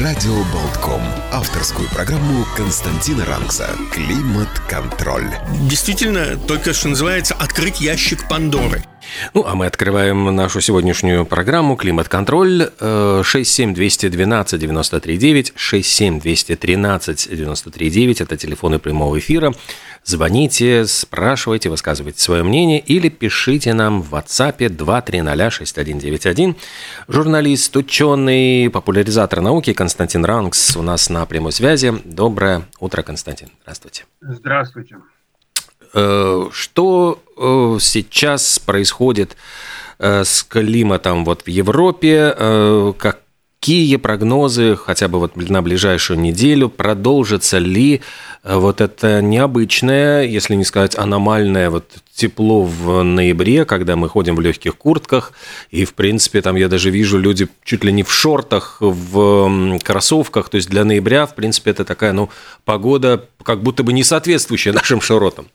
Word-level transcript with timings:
Радио 0.00 0.34
Болтком. 0.52 1.02
Авторскую 1.30 1.88
программу 1.88 2.44
Константина 2.56 3.24
Ранкса 3.26 3.70
«Климат-контроль». 3.92 5.30
Действительно, 5.68 6.36
только 6.36 6.72
что 6.72 6.88
называется 6.88 7.34
«Открыть 7.34 7.80
ящик 7.80 8.26
Пандоры». 8.28 8.82
Ну, 9.32 9.44
а 9.46 9.54
мы 9.54 9.66
открываем 9.66 10.34
нашу 10.34 10.60
сегодняшнюю 10.60 11.24
программу 11.26 11.76
«Климат-контроль» 11.76 12.70
67212-93-9, 12.80 15.52
67213-93-9, 15.54 18.22
это 18.22 18.36
телефоны 18.36 18.78
прямого 18.78 19.18
эфира. 19.18 19.54
Звоните, 20.04 20.86
спрашивайте, 20.86 21.70
высказывайте 21.70 22.20
свое 22.20 22.42
мнение 22.42 22.78
или 22.78 23.08
пишите 23.08 23.72
нам 23.72 24.02
в 24.02 24.14
WhatsApp 24.14 24.58
2306191. 24.58 26.56
Журналист, 27.08 27.74
ученый, 27.76 28.68
популяризатор 28.70 29.40
науки 29.40 29.72
Константин 29.72 30.26
Ранкс 30.26 30.76
у 30.76 30.82
нас 30.82 31.08
на 31.08 31.24
прямой 31.24 31.52
связи. 31.52 31.94
Доброе 32.04 32.64
утро, 32.80 33.02
Константин. 33.02 33.48
Здравствуйте. 33.62 34.04
Здравствуйте. 34.20 34.96
Э, 35.94 36.48
что 36.52 37.22
э, 37.36 37.78
сейчас 37.80 38.58
происходит 38.58 39.36
э, 40.00 40.24
с 40.24 40.42
климатом 40.42 41.24
вот 41.24 41.42
в 41.42 41.48
Европе? 41.48 42.94
Какие 42.98 43.96
прогнозы 43.96 44.76
хотя 44.76 45.08
бы 45.08 45.18
вот 45.18 45.36
на 45.36 45.62
ближайшую 45.62 46.20
неделю? 46.20 46.68
Продолжится 46.68 47.56
ли 47.56 48.02
вот 48.42 48.82
это 48.82 49.22
необычное, 49.22 50.24
если 50.24 50.54
не 50.54 50.64
сказать 50.64 50.98
аномальное 50.98 51.70
вот 51.70 51.86
тепло 52.14 52.62
в 52.62 53.02
ноябре, 53.02 53.64
когда 53.64 53.96
мы 53.96 54.10
ходим 54.10 54.36
в 54.36 54.40
легких 54.42 54.76
куртках, 54.76 55.32
и, 55.70 55.86
в 55.86 55.94
принципе, 55.94 56.42
там 56.42 56.56
я 56.56 56.68
даже 56.68 56.90
вижу 56.90 57.18
люди 57.18 57.48
чуть 57.64 57.84
ли 57.84 57.92
не 57.92 58.02
в 58.02 58.12
шортах, 58.12 58.76
в 58.80 59.78
кроссовках, 59.78 60.50
то 60.50 60.56
есть 60.56 60.68
для 60.68 60.84
ноября, 60.84 61.24
в 61.24 61.34
принципе, 61.34 61.70
это 61.70 61.86
такая, 61.86 62.12
ну, 62.12 62.28
погода 62.66 63.24
как 63.42 63.62
будто 63.62 63.82
бы 63.82 63.94
не 63.94 64.04
соответствующая 64.04 64.72
нашим 64.74 65.00
широтам. 65.00 65.46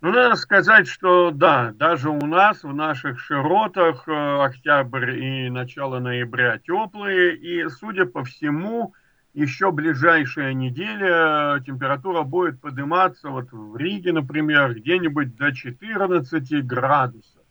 Ну, 0.00 0.12
надо 0.12 0.36
сказать, 0.36 0.86
что 0.86 1.32
да, 1.32 1.72
даже 1.74 2.08
у 2.08 2.24
нас, 2.24 2.62
в 2.62 2.72
наших 2.72 3.18
широтах, 3.18 4.06
э, 4.06 4.44
октябрь 4.44 5.18
и 5.18 5.50
начало 5.50 5.98
ноября 5.98 6.58
теплые, 6.58 7.36
и, 7.36 7.68
судя 7.68 8.06
по 8.06 8.22
всему, 8.22 8.94
еще 9.34 9.72
ближайшая 9.72 10.52
неделя 10.52 11.60
температура 11.66 12.22
будет 12.22 12.60
подниматься, 12.60 13.30
вот 13.30 13.50
в 13.50 13.76
Риге, 13.76 14.12
например, 14.12 14.74
где-нибудь 14.74 15.34
до 15.34 15.52
14 15.52 16.64
градусов. 16.64 17.42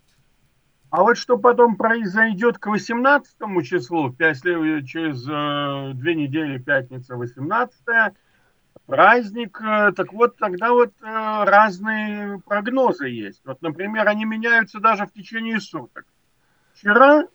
А 0.90 1.02
вот 1.02 1.18
что 1.18 1.38
потом 1.38 1.76
произойдет 1.76 2.60
к 2.60 2.68
18 2.68 3.36
числу, 3.66 4.14
5, 4.14 4.38
через 4.88 5.28
э, 5.28 5.92
две 5.96 6.16
недели, 6.16 6.60
пятница 6.60 7.18
18 7.18 7.76
праздник, 8.88 9.62
э, 9.62 9.92
так 9.96 10.12
вот 10.14 10.38
тогда 10.38 10.72
вот 10.72 10.94
э, 11.02 11.04
разные 11.04 12.40
прогнозы 12.40 13.10
есть. 13.10 13.42
Вот, 13.46 13.62
например, 13.62 14.08
они 14.08 14.26
меняются 14.26 14.80
даже 14.80 15.06
в 15.06 15.14
течение 15.14 15.60
суток. 15.60 16.06
Вчера 16.74 17.28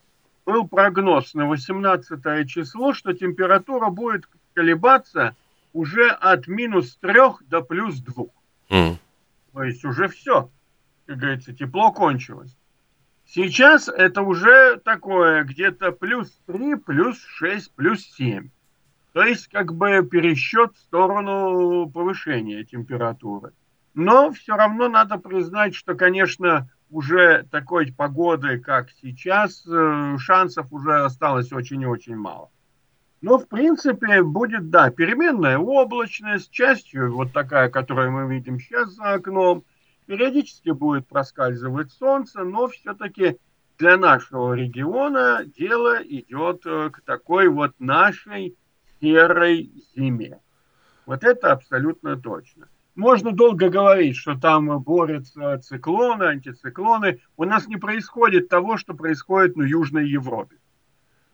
был 0.45 0.67
прогноз 0.67 1.35
на 1.35 1.47
18 1.47 2.49
число, 2.49 2.95
что 2.95 3.13
температура 3.13 3.91
будет 3.91 4.25
колебаться 4.55 5.37
уже 5.73 6.09
от 6.09 6.49
минус 6.49 6.97
3 6.97 7.13
до 7.49 7.61
плюс 7.61 8.01
2. 8.01 8.25
Mm. 8.71 8.97
То 9.53 9.63
есть 9.63 9.85
уже 9.85 10.09
все, 10.09 10.51
как 11.07 11.19
говорится, 11.19 11.53
тепло 11.55 11.93
кончилось. 11.93 12.57
Сейчас 13.27 13.89
это 13.89 14.23
уже 14.23 14.79
такое 14.79 15.45
где-то 15.45 15.93
плюс 15.93 16.33
3, 16.47 16.77
плюс 16.77 17.23
6, 17.23 17.73
плюс 17.73 18.03
7. 18.03 18.49
То 19.13 19.23
есть 19.23 19.49
как 19.49 19.75
бы 19.75 20.07
пересчет 20.11 20.75
в 20.75 20.79
сторону 20.79 21.91
повышения 21.91 22.65
температуры. 22.65 23.53
Но 23.95 24.31
все 24.33 24.57
равно 24.57 24.89
надо 24.89 25.19
признать, 25.19 25.75
что, 25.75 25.95
конечно, 25.95 26.71
уже 26.91 27.47
такой 27.51 27.93
погоды, 27.93 28.59
как 28.59 28.91
сейчас, 29.03 29.67
э, 29.67 30.17
шансов 30.19 30.73
уже 30.73 31.05
осталось 31.05 31.53
очень 31.53 31.83
и 31.83 31.87
очень 31.87 32.17
мало. 32.17 32.51
Но, 33.21 33.39
в 33.39 33.49
принципе, 33.49 34.23
будет, 34.23 34.71
да, 34.71 34.91
переменная 34.91 35.59
облачность, 35.59 36.51
частью 36.51 37.15
вот 37.15 37.33
такая, 37.33 37.69
которую 37.69 38.13
мы 38.13 38.35
видим 38.35 38.59
сейчас 38.59 38.91
за 38.91 39.15
окном. 39.15 39.65
Периодически 40.07 40.71
будет 40.71 41.07
проскальзывать 41.07 41.93
солнце, 41.93 42.43
но 42.45 42.67
все-таки 42.67 43.39
для 43.79 43.97
нашего 43.97 44.55
региона 44.55 45.45
дело 45.45 46.03
идет 46.03 46.63
э, 46.67 46.91
к 46.91 47.03
такой 47.03 47.49
вот 47.49 47.73
нашей 47.79 48.57
серой 49.03 49.73
зиме. 49.95 50.39
Вот 51.05 51.25
это 51.25 51.53
абсолютно 51.53 52.17
точно. 52.17 52.69
Можно 52.95 53.33
долго 53.33 53.69
говорить, 53.69 54.17
что 54.17 54.39
там 54.39 54.81
борются 54.81 55.59
циклоны, 55.59 56.25
антициклоны. 56.25 57.21
У 57.37 57.45
нас 57.45 57.67
не 57.67 57.77
происходит 57.77 58.49
того, 58.49 58.77
что 58.77 58.95
происходит 58.95 59.57
на 59.57 59.65
Южной 59.65 60.09
Европе. 60.09 60.57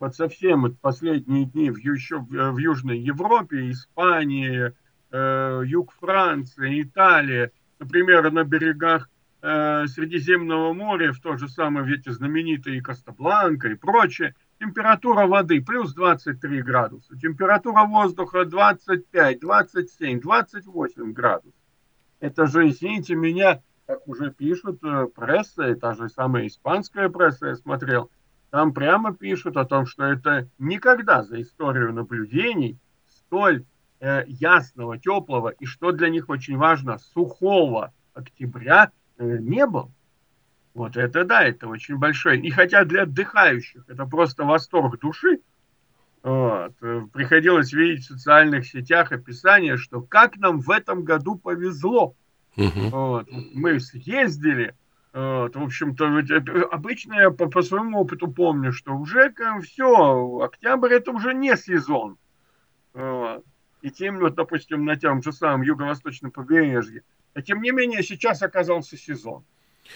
Вот 0.01 0.15
совсем 0.15 0.77
последние 0.81 1.45
дни 1.45 1.71
в, 1.71 1.78
еще 1.78 2.21
в, 2.21 2.59
Южной 2.59 2.99
Европе, 3.01 3.71
Испании, 3.73 4.73
э, 5.11 5.62
юг 5.67 5.93
Франции, 6.01 6.83
Италия, 6.83 7.51
например, 7.81 8.31
на 8.31 8.45
берегах 8.45 9.11
э, 9.43 9.87
Средиземного 9.89 10.73
моря, 10.73 11.12
в 11.12 11.19
то 11.19 11.37
же 11.37 11.49
самое, 11.49 11.84
ведь 11.84 12.07
знаменитые 12.07 12.81
Кастабланка 12.81 13.69
и 13.69 13.75
прочее, 13.75 14.37
температура 14.59 15.27
воды 15.27 15.61
плюс 15.63 15.95
23 15.95 16.63
градуса, 16.63 17.17
температура 17.17 17.85
воздуха 17.85 18.45
25, 18.45 19.41
27, 19.41 20.21
28 20.21 21.13
градусов. 21.13 21.55
Это 22.21 22.47
же, 22.47 22.69
извините 22.69 23.15
меня, 23.15 23.63
как 23.87 24.07
уже 24.07 24.31
пишут 24.31 24.83
э, 24.85 25.07
пресса, 25.07 25.71
и 25.71 25.75
та 25.75 25.95
же 25.95 26.09
самая 26.09 26.47
испанская 26.47 27.09
пресса, 27.09 27.49
я 27.49 27.57
смотрел, 27.57 28.11
там 28.51 28.73
прямо 28.73 29.15
пишут 29.15 29.57
о 29.57 29.65
том, 29.65 29.87
что 29.87 30.05
это 30.05 30.49
никогда 30.59 31.23
за 31.23 31.41
историю 31.41 31.93
наблюдений 31.93 32.79
столь 33.07 33.65
э, 34.01 34.25
ясного, 34.27 34.99
теплого 34.99 35.51
и, 35.51 35.65
что 35.67 35.93
для 35.93 36.09
них 36.09 36.29
очень 36.29 36.57
важно, 36.57 36.99
сухого 36.99 37.93
октября 38.15 38.91
э, 39.19 39.39
не 39.39 39.67
было. 39.67 39.91
Вот 40.78 40.97
это 40.97 41.25
да, 41.25 41.43
это 41.43 41.66
очень 41.66 41.97
большой. 41.97 42.39
И 42.39 42.50
хотя 42.50 42.84
для 42.84 43.03
отдыхающих 43.03 43.83
это 43.89 44.06
просто 44.06 44.44
восторг 44.44 45.00
души, 45.00 45.41
вот, 46.22 46.72
э, 46.81 47.03
приходилось 47.12 47.72
видеть 47.72 48.05
в 48.05 48.12
социальных 48.15 48.65
сетях 48.65 49.11
описание, 49.11 49.77
что 49.77 50.00
как 50.00 50.37
нам 50.37 50.61
в 50.61 50.71
этом 50.71 51.03
году 51.03 51.34
повезло. 51.34 52.15
Угу. 52.56 52.91
Вот, 52.91 53.28
мы 53.55 53.81
съездили, 53.81 54.77
вот, 55.12 55.56
в 55.56 55.62
общем-то, 55.65 56.22
обычно 56.71 57.15
я 57.15 57.31
по, 57.33 57.49
по 57.49 57.62
своему 57.62 58.03
опыту 58.03 58.28
помню, 58.28 58.72
что 58.72 58.95
уже 58.95 59.34
все, 59.65 60.39
октябрь 60.39 60.93
это 60.93 61.10
уже 61.10 61.34
не 61.34 61.56
сезон. 61.56 62.19
Вот. 62.95 63.45
И 63.83 63.91
тем, 63.91 64.21
вот, 64.21 64.36
допустим, 64.36 64.84
на 64.84 64.95
том 64.95 65.25
же 65.25 65.33
самом 65.33 65.63
юго-восточном 65.63 66.30
побережье. 66.30 67.03
А 67.34 67.42
тем 67.42 67.63
не 67.63 67.72
менее, 67.72 68.04
сейчас 68.04 68.42
оказался 68.42 68.97
сезон. 68.97 69.42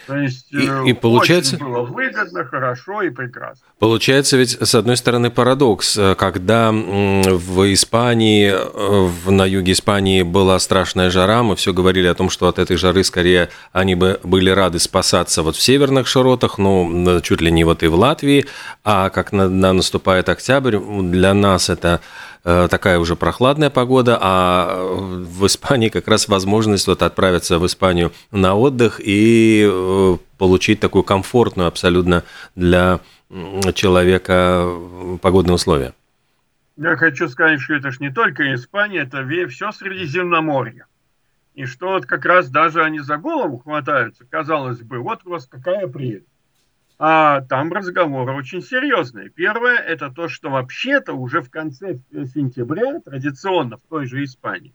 То 0.06 0.17
есть 0.17 0.53
и, 0.53 0.69
э, 0.69 0.89
и 0.89 0.93
получается 0.93 1.56
было 1.56 1.83
выгодно, 1.83 2.44
хорошо 2.44 3.03
и 3.03 3.11
прекрасно. 3.11 3.65
Получается 3.79 4.37
ведь 4.37 4.59
с 4.61 4.75
одной 4.75 4.97
стороны 4.97 5.31
парадокс, 5.31 5.97
э, 5.97 6.15
когда 6.17 6.73
в 6.73 7.73
Испании, 7.73 8.53
э, 8.53 9.31
на 9.31 9.47
юге 9.47 9.73
Испании 9.73 10.23
была 10.23 10.59
страшная 10.59 11.11
жара, 11.11 11.43
мы 11.43 11.56
все 11.56 11.73
говорили 11.73 12.09
о 12.09 12.15
том, 12.15 12.31
что 12.31 12.49
от 12.49 12.59
этой 12.59 12.77
жары 12.77 13.05
скорее 13.05 13.49
они 13.73 13.94
бы 13.94 14.19
были 14.25 14.50
рады 14.50 14.79
спасаться 14.79 15.43
вот 15.43 15.56
в 15.56 15.62
северных 15.62 16.06
широтах, 16.06 16.59
ну 16.59 17.21
чуть 17.23 17.41
ли 17.41 17.53
не 17.53 17.65
вот 17.65 17.83
и 17.83 17.87
в 17.87 17.94
Латвии, 17.94 18.47
а 18.85 19.11
как 19.11 19.33
на, 19.33 19.49
на 19.49 19.73
наступает 19.73 20.29
октябрь, 20.29 20.79
для 20.79 21.35
нас 21.35 21.71
это 21.71 22.00
такая 22.43 22.99
уже 22.99 23.15
прохладная 23.17 23.71
погода, 23.71 24.19
а 24.21 24.85
в 24.85 25.47
Испании 25.47 25.89
как 25.89 26.09
раз 26.09 26.29
возможность 26.29 26.87
вот 26.89 27.03
отправиться 27.03 27.59
в 27.59 27.67
Испанию 27.67 28.12
на 28.31 28.55
отдых 28.55 29.00
и 29.03 29.69
э, 29.71 30.17
получить 30.39 30.81
такую 30.81 31.05
комфортную 31.05 31.69
абсолютно 31.69 32.25
для 32.56 33.00
человека 33.75 34.69
погодные 35.23 35.55
условия. 35.55 35.94
Я 36.77 36.97
хочу 36.97 37.29
сказать, 37.29 37.61
что 37.61 37.75
это 37.75 37.91
ж 37.91 38.00
не 38.00 38.11
только 38.11 38.55
Испания, 38.55 39.00
это 39.00 39.27
все 39.49 39.73
Средиземноморье. 39.73 40.87
И 41.55 41.67
что 41.67 41.91
вот 41.91 42.06
как 42.06 42.25
раз 42.25 42.49
даже 42.49 42.83
они 42.83 43.00
за 43.00 43.19
голову 43.19 43.59
хватаются, 43.59 44.25
казалось 44.29 44.81
бы, 44.81 44.99
вот 44.99 45.21
у 45.25 45.31
вас 45.31 45.47
какая 45.47 45.87
прелесть. 45.87 46.27
А 47.04 47.40
там 47.40 47.72
разговоры 47.72 48.32
очень 48.32 48.62
серьезные. 48.62 49.28
Первое, 49.28 49.75
это 49.75 50.08
то, 50.08 50.28
что 50.28 50.50
вообще-то 50.50 51.14
уже 51.14 51.40
в 51.40 51.50
конце 51.50 51.99
сентября, 52.12 53.00
традиционно 53.00 53.76
в 53.76 53.82
той 53.90 54.06
же 54.06 54.22
Испании, 54.22 54.72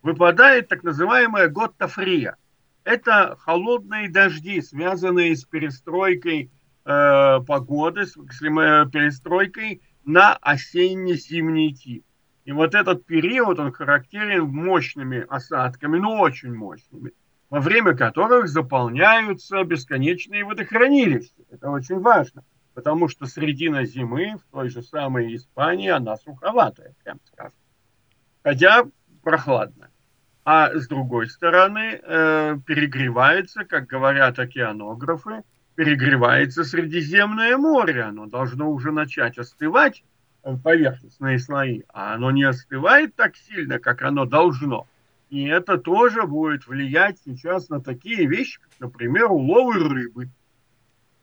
выпадает 0.00 0.68
так 0.68 0.84
называемая 0.84 1.48
Готта 1.48 1.86
Фрия. 1.86 2.38
Это 2.84 3.36
холодные 3.40 4.08
дожди, 4.08 4.62
связанные 4.62 5.36
с 5.36 5.44
перестройкой 5.44 6.50
э, 6.86 7.40
погоды, 7.46 8.06
с, 8.06 8.12
с 8.12 8.38
перестройкой 8.38 9.82
на 10.06 10.32
осенне-зимний 10.32 11.74
тип. 11.74 12.06
И 12.46 12.52
вот 12.52 12.74
этот 12.74 13.04
период, 13.04 13.58
он 13.58 13.70
характерен 13.70 14.46
мощными 14.46 15.26
осадками, 15.28 15.98
ну 15.98 16.20
очень 16.20 16.54
мощными, 16.54 17.12
во 17.50 17.60
время 17.60 17.96
которых 17.96 18.48
заполняются 18.48 19.62
бесконечные 19.64 20.44
водохранилища. 20.44 21.32
Это 21.50 21.70
очень 21.70 22.00
важно, 22.00 22.42
потому 22.74 23.08
что 23.08 23.26
средина 23.26 23.84
зимы 23.84 24.36
в 24.36 24.52
той 24.52 24.68
же 24.68 24.82
самой 24.82 25.34
Испании, 25.34 25.88
она 25.88 26.16
суховатая, 26.16 26.94
прям 27.04 27.20
скажем. 27.32 27.52
Хотя 28.42 28.84
прохладно. 29.22 29.90
А 30.44 30.72
с 30.72 30.86
другой 30.86 31.28
стороны, 31.28 32.00
э, 32.00 32.56
перегревается, 32.64 33.64
как 33.64 33.86
говорят 33.86 34.38
океанографы, 34.38 35.42
перегревается 35.74 36.62
Средиземное 36.62 37.56
море. 37.56 38.02
Оно 38.02 38.26
должно 38.26 38.70
уже 38.70 38.92
начать 38.92 39.38
остывать, 39.38 40.04
э, 40.44 40.56
поверхностные 40.56 41.40
слои, 41.40 41.82
а 41.92 42.14
оно 42.14 42.30
не 42.30 42.44
остывает 42.44 43.16
так 43.16 43.36
сильно, 43.36 43.80
как 43.80 44.02
оно 44.02 44.24
должно. 44.24 44.86
И 45.28 45.44
это 45.44 45.78
тоже 45.78 46.22
будет 46.22 46.66
влиять 46.66 47.18
сейчас 47.24 47.68
на 47.68 47.80
такие 47.80 48.26
вещи, 48.26 48.60
как, 48.60 48.70
например, 48.78 49.30
уловы 49.30 49.88
рыбы. 49.88 50.28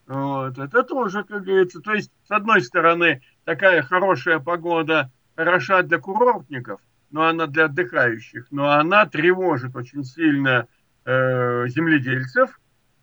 Вот. 0.07 0.57
Это 0.57 0.83
тоже, 0.83 1.23
как 1.23 1.44
говорится, 1.44 1.79
то 1.79 1.94
есть, 1.94 2.11
с 2.27 2.31
одной 2.31 2.61
стороны, 2.61 3.21
такая 3.45 3.81
хорошая 3.81 4.39
погода 4.39 5.09
хороша 5.35 5.81
для 5.83 6.00
курортников, 6.00 6.81
но 7.11 7.23
она 7.23 7.47
для 7.47 7.65
отдыхающих, 7.65 8.47
но 8.51 8.71
она 8.71 9.05
тревожит 9.05 9.75
очень 9.75 10.03
сильно 10.03 10.67
э, 11.06 11.67
земледельцев 11.67 12.59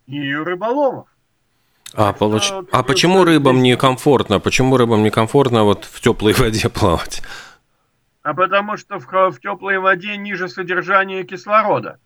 и 0.06 0.34
рыболовов. 0.34 1.08
А, 1.94 2.12
получ... 2.12 2.52
а 2.70 2.82
почему 2.82 3.24
рыбам 3.24 3.62
некомфортно? 3.62 4.38
Почему 4.38 4.76
рыбам 4.76 5.02
некомфортно 5.02 5.64
вот 5.64 5.84
в 5.84 6.00
теплой 6.00 6.32
воде 6.38 6.68
плавать? 6.68 7.22
А 8.22 8.34
потому 8.34 8.76
что 8.76 8.98
в, 8.98 9.06
в 9.06 9.40
теплой 9.40 9.78
воде 9.78 10.16
ниже 10.16 10.48
содержание 10.48 11.24
кислорода. 11.24 11.98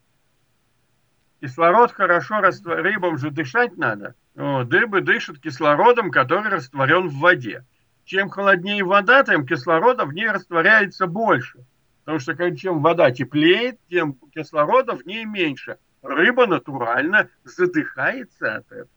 Кислород 1.40 1.92
хорошо 1.92 2.40
раствор... 2.40 2.76
рыбам 2.76 3.18
же 3.18 3.30
дышать 3.30 3.76
надо. 3.76 4.14
Вот, 4.34 4.72
рыбы 4.72 5.00
дышат 5.00 5.38
кислородом, 5.38 6.10
который 6.10 6.50
растворен 6.50 7.08
в 7.08 7.18
воде. 7.18 7.64
Чем 8.04 8.28
холоднее 8.28 8.84
вода, 8.84 9.24
тем 9.24 9.46
кислорода 9.46 10.04
в 10.04 10.12
ней 10.12 10.28
растворяется 10.28 11.06
больше. 11.06 11.64
Потому 12.04 12.18
что 12.18 12.56
чем 12.56 12.82
вода 12.82 13.10
теплеет, 13.10 13.78
тем 13.88 14.14
кислорода 14.32 14.96
в 14.96 15.06
ней 15.06 15.24
меньше. 15.24 15.78
Рыба 16.02 16.46
натурально 16.46 17.28
задыхается 17.44 18.56
от 18.56 18.66
этого. 18.70 18.88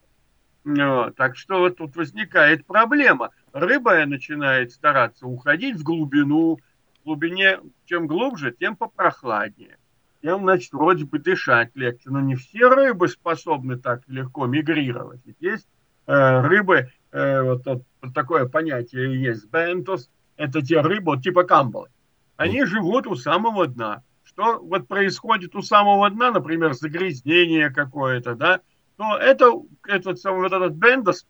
Вот, 0.66 1.16
так 1.16 1.38
что 1.38 1.60
вот 1.60 1.78
тут 1.78 1.96
возникает 1.96 2.66
проблема. 2.66 3.32
Рыба 3.54 4.06
начинает 4.06 4.74
стараться 4.74 5.26
уходить 5.26 5.78
в 5.78 5.84
глубину. 5.84 6.60
Глубине, 7.08 7.62
чем 7.86 8.06
глубже, 8.06 8.52
тем 8.52 8.76
попрохладнее. 8.76 9.78
Тем, 10.22 10.42
значит, 10.42 10.74
вроде 10.74 11.06
бы 11.06 11.20
дышать 11.20 11.74
легче. 11.74 12.10
Но 12.10 12.20
не 12.20 12.36
все 12.36 12.68
рыбы 12.68 13.08
способны 13.08 13.78
так 13.78 14.02
легко 14.08 14.46
мигрировать. 14.46 15.22
Ведь 15.24 15.38
есть 15.40 15.70
э, 16.06 16.42
рыбы, 16.42 16.92
э, 17.14 17.42
вот, 17.44 17.66
вот 17.66 18.14
такое 18.14 18.50
понятие 18.50 19.22
есть, 19.22 19.50
бентос, 19.50 20.10
это 20.36 20.62
те 20.62 20.82
рыбы 20.82 21.14
вот, 21.14 21.24
типа 21.24 21.44
камбалы. 21.44 21.88
Они 22.36 22.66
живут 22.66 23.08
у 23.08 23.16
самого 23.16 23.68
дна. 23.68 24.04
Что 24.26 24.60
вот 24.60 24.90
происходит 24.90 25.56
у 25.56 25.62
самого 25.62 26.10
дна, 26.10 26.32
например, 26.32 26.74
загрязнение 26.74 27.70
какое-то, 27.70 28.36
да, 28.36 28.60
то 28.98 29.16
это, 29.16 29.54
этот, 29.88 30.22
вот 30.26 30.52
этот 30.52 30.74
Бендас 30.74 31.26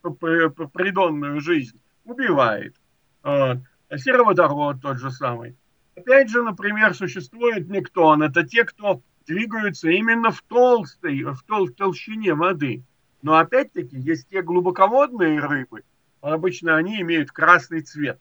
придонную 0.74 1.40
жизнь 1.40 1.80
убивает. 2.04 2.76
Сероводород 3.24 4.82
тот 4.82 4.98
же 4.98 5.12
самый. 5.12 5.56
Опять 5.98 6.30
же, 6.30 6.44
например, 6.44 6.94
существует 6.94 7.70
нектон. 7.70 8.24
Это 8.24 8.44
те, 8.44 8.64
кто 8.64 9.02
двигаются 9.26 9.90
именно 9.90 10.32
в 10.32 10.42
толстой, 10.44 11.24
в, 11.24 11.42
тол 11.44 11.70
толщине 11.70 12.34
воды. 12.34 12.84
Но 13.22 13.38
опять-таки 13.38 13.98
есть 13.98 14.30
те 14.30 14.42
глубоководные 14.42 15.40
рыбы. 15.40 15.84
Обычно 16.22 16.78
они 16.78 17.02
имеют 17.02 17.32
красный 17.32 17.82
цвет. 17.82 18.20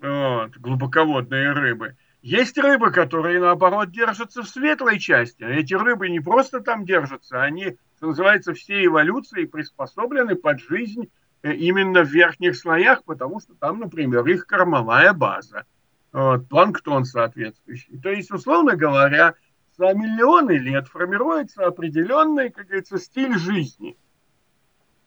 Вот, 0.00 0.56
глубоководные 0.56 1.52
рыбы. 1.52 1.96
Есть 2.22 2.58
рыбы, 2.58 2.90
которые, 2.90 3.38
наоборот, 3.40 3.90
держатся 3.90 4.42
в 4.42 4.48
светлой 4.48 4.98
части. 4.98 5.42
Эти 5.42 5.74
рыбы 5.74 6.08
не 6.08 6.20
просто 6.20 6.60
там 6.60 6.84
держатся, 6.84 7.42
они 7.42 7.76
что 8.00 8.06
называется, 8.06 8.54
все 8.54 8.86
эволюции 8.86 9.44
приспособлены 9.44 10.34
под 10.34 10.58
жизнь 10.58 11.10
э, 11.42 11.52
именно 11.52 12.02
в 12.02 12.08
верхних 12.08 12.56
слоях, 12.56 13.04
потому 13.04 13.40
что 13.40 13.54
там, 13.54 13.78
например, 13.78 14.26
их 14.26 14.46
кормовая 14.46 15.12
база, 15.12 15.66
планктон 16.10 17.04
соответствующий. 17.04 17.98
То 18.00 18.10
есть, 18.10 18.30
условно 18.30 18.76
говоря, 18.76 19.34
за 19.76 19.94
миллионы 19.94 20.58
лет 20.58 20.88
формируется 20.88 21.66
определенный, 21.66 22.50
как 22.50 22.66
говорится, 22.66 22.98
стиль 22.98 23.38
жизни. 23.38 23.96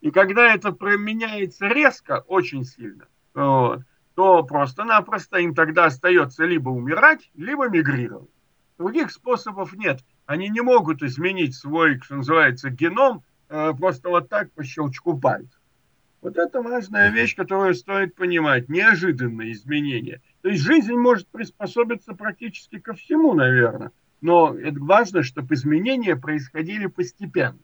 И 0.02 0.12
когда 0.12 0.54
это 0.54 0.76
меняется 0.98 1.68
резко, 1.68 2.24
очень 2.28 2.66
сильно, 2.66 3.08
вот, 3.34 3.82
то 4.16 4.44
просто-напросто 4.44 5.38
им 5.38 5.56
тогда 5.56 5.86
остается 5.86 6.46
либо 6.46 6.70
умирать, 6.70 7.32
либо 7.36 7.70
мигрировать. 7.70 8.30
Других 8.78 9.12
способов 9.12 9.74
нет. 9.74 10.02
Они 10.26 10.50
не 10.50 10.62
могут 10.62 11.04
изменить 11.04 11.56
свой, 11.56 12.00
что 12.00 12.16
называется, 12.16 12.70
геном 12.70 13.24
э, 13.50 13.74
просто 13.78 14.10
вот 14.10 14.30
так 14.30 14.52
по 14.54 14.64
щелчку 14.64 15.20
пальца. 15.20 15.58
Вот 16.24 16.38
это 16.38 16.62
важная 16.62 17.12
вещь, 17.12 17.36
которую 17.36 17.76
стоит 17.76 18.16
понимать. 18.16 18.70
Неожиданные 18.70 19.52
изменения. 19.52 20.22
То 20.42 20.48
есть 20.48 20.64
жизнь 20.64 20.94
может 20.94 21.28
приспособиться 21.28 22.14
практически 22.14 22.80
ко 22.80 22.94
всему, 22.94 23.34
наверное. 23.34 23.92
Но 24.22 24.56
это 24.56 24.80
важно, 24.80 25.22
чтобы 25.24 25.54
изменения 25.54 26.16
происходили 26.16 26.86
постепенно. 26.86 27.60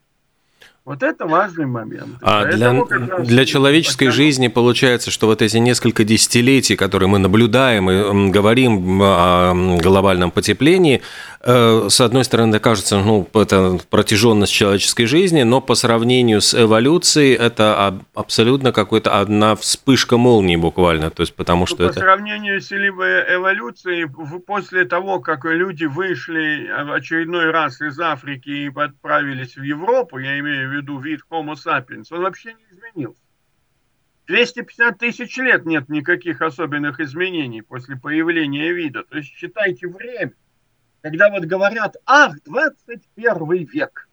Вот 0.90 1.04
это 1.04 1.28
важный 1.28 1.68
момент. 1.68 2.16
А 2.24 2.46
для, 2.46 2.74
для 3.20 3.46
человеческой 3.46 4.06
пока... 4.06 4.16
жизни 4.16 4.48
получается, 4.48 5.12
что 5.12 5.28
вот 5.28 5.44
эти 5.44 5.58
несколько 5.58 6.04
десятилетий, 6.04 6.76
которые 6.76 7.08
мы 7.08 7.20
наблюдаем 7.20 7.92
и 7.92 8.32
говорим 8.32 9.00
о 9.04 9.78
глобальном 9.80 10.32
потеплении, 10.32 11.04
э, 11.42 11.86
с 11.90 12.02
одной 12.02 12.24
стороны, 12.24 12.58
кажется, 12.58 12.98
ну, 12.98 13.28
это 13.36 13.78
протяженность 13.92 14.52
человеческой 14.52 15.06
жизни, 15.06 15.44
но 15.44 15.62
по 15.62 15.76
сравнению 15.76 16.42
с 16.42 16.60
эволюцией 16.60 17.36
это 17.36 18.00
абсолютно 18.16 18.72
какая-то 18.72 19.20
одна 19.20 19.56
вспышка 19.56 20.18
молнии 20.18 20.56
буквально, 20.56 21.12
то 21.12 21.22
есть 21.22 21.36
потому 21.36 21.62
ну, 21.62 21.66
что 21.68 21.78
по 21.78 21.84
это... 21.84 21.94
По 21.94 22.00
сравнению 22.00 22.60
с 22.60 22.72
эволюцией, 22.72 24.08
после 24.40 24.86
того, 24.86 25.20
как 25.20 25.46
люди 25.46 25.86
вышли 25.86 26.68
очередной 26.96 27.52
раз 27.52 27.80
из 27.80 28.00
Африки 28.00 28.50
и 28.50 28.72
отправились 28.74 29.56
в 29.56 29.62
Европу, 29.62 30.18
я 30.18 30.40
имею 30.40 30.68
в 30.68 30.72
виду 30.72 30.79
виду 30.80 31.00
вид 31.00 31.22
Homo 31.30 31.54
sapiens, 31.54 32.08
он 32.12 32.22
вообще 32.22 32.54
не 32.54 32.64
изменился. 32.72 33.22
250 34.28 34.98
тысяч 35.00 35.38
лет 35.38 35.66
нет 35.66 35.90
никаких 35.90 36.42
особенных 36.42 37.00
изменений 37.00 37.64
после 37.64 37.96
появления 37.96 38.72
вида. 38.72 39.04
То 39.04 39.18
есть 39.18 39.34
считайте 39.34 39.88
время, 39.88 40.34
когда 41.02 41.32
вот 41.32 41.46
говорят, 41.46 41.96
ах, 42.06 42.36
21 42.46 43.66
век. 43.66 44.08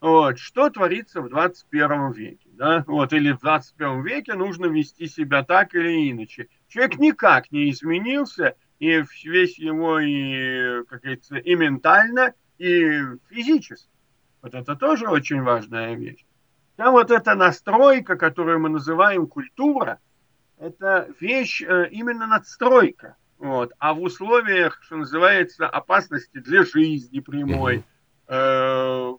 Вот, 0.00 0.38
что 0.38 0.68
творится 0.68 1.22
в 1.22 1.28
21 1.28 2.12
веке? 2.12 2.48
Да? 2.52 2.84
Вот, 2.86 3.12
или 3.12 3.32
в 3.32 3.40
21 3.40 4.02
веке 4.02 4.34
нужно 4.34 4.66
вести 4.66 5.06
себя 5.06 5.44
так 5.44 5.74
или 5.74 6.10
иначе. 6.10 6.48
Человек 6.68 6.98
никак 6.98 7.50
не 7.52 7.70
изменился, 7.70 8.56
и 8.78 9.02
весь 9.24 9.58
его, 9.58 10.00
и, 10.00 10.84
как 10.84 11.02
говорится, 11.02 11.36
и 11.36 11.54
ментально, 11.54 12.34
и 12.58 13.00
физически. 13.30 13.88
Вот 14.46 14.54
это 14.54 14.76
тоже 14.76 15.08
очень 15.08 15.42
важная 15.42 15.96
вещь. 15.96 16.24
Там 16.76 16.92
вот 16.92 17.10
эта 17.10 17.34
настройка, 17.34 18.14
которую 18.14 18.60
мы 18.60 18.68
называем 18.68 19.26
культура, 19.26 19.98
это 20.56 21.08
вещь 21.18 21.62
э, 21.62 21.88
именно 21.90 22.28
надстройка. 22.28 23.16
Вот. 23.38 23.72
А 23.80 23.92
в 23.92 24.02
условиях, 24.02 24.78
что 24.84 24.98
называется, 24.98 25.66
опасности 25.66 26.38
для 26.38 26.62
жизни 26.62 27.18
прямой, 27.18 27.82
э, 28.28 29.14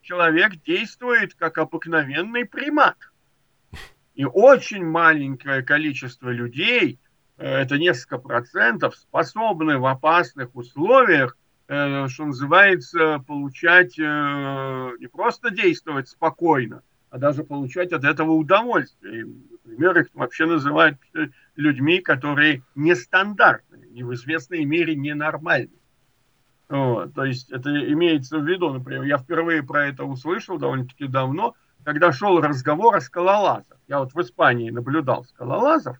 человек 0.00 0.62
действует 0.62 1.34
как 1.34 1.58
обыкновенный 1.58 2.46
примат. 2.46 2.96
И 4.14 4.24
очень 4.24 4.86
маленькое 4.86 5.62
количество 5.62 6.30
людей 6.30 6.98
это 7.36 7.76
несколько 7.76 8.16
процентов, 8.16 8.96
способны 8.96 9.76
в 9.76 9.84
опасных 9.84 10.56
условиях, 10.56 11.36
что 12.08 12.26
называется, 12.26 13.24
получать, 13.26 13.96
не 13.96 15.06
просто 15.06 15.50
действовать 15.50 16.08
спокойно, 16.08 16.82
а 17.10 17.18
даже 17.18 17.44
получать 17.44 17.92
от 17.92 18.04
этого 18.04 18.32
удовольствие. 18.32 19.26
Например, 19.64 19.98
их 19.98 20.08
вообще 20.14 20.46
называют 20.46 20.98
людьми, 21.56 22.00
которые 22.00 22.62
нестандартные 22.74 23.88
и 23.88 24.02
в 24.02 24.12
известной 24.14 24.64
мере 24.64 24.94
ненормальные. 24.94 25.78
Вот, 26.68 27.14
то 27.14 27.24
есть 27.24 27.50
это 27.52 27.70
имеется 27.92 28.38
в 28.38 28.46
виду, 28.46 28.72
например, 28.72 29.02
я 29.04 29.18
впервые 29.18 29.62
про 29.62 29.86
это 29.88 30.04
услышал 30.04 30.58
довольно-таки 30.58 31.06
давно, 31.06 31.54
когда 31.84 32.12
шел 32.12 32.40
разговор 32.40 32.96
о 32.96 33.00
скалолазах. 33.00 33.78
Я 33.88 33.98
вот 33.98 34.14
в 34.14 34.20
Испании 34.20 34.70
наблюдал 34.70 35.24
скалолазов, 35.24 35.98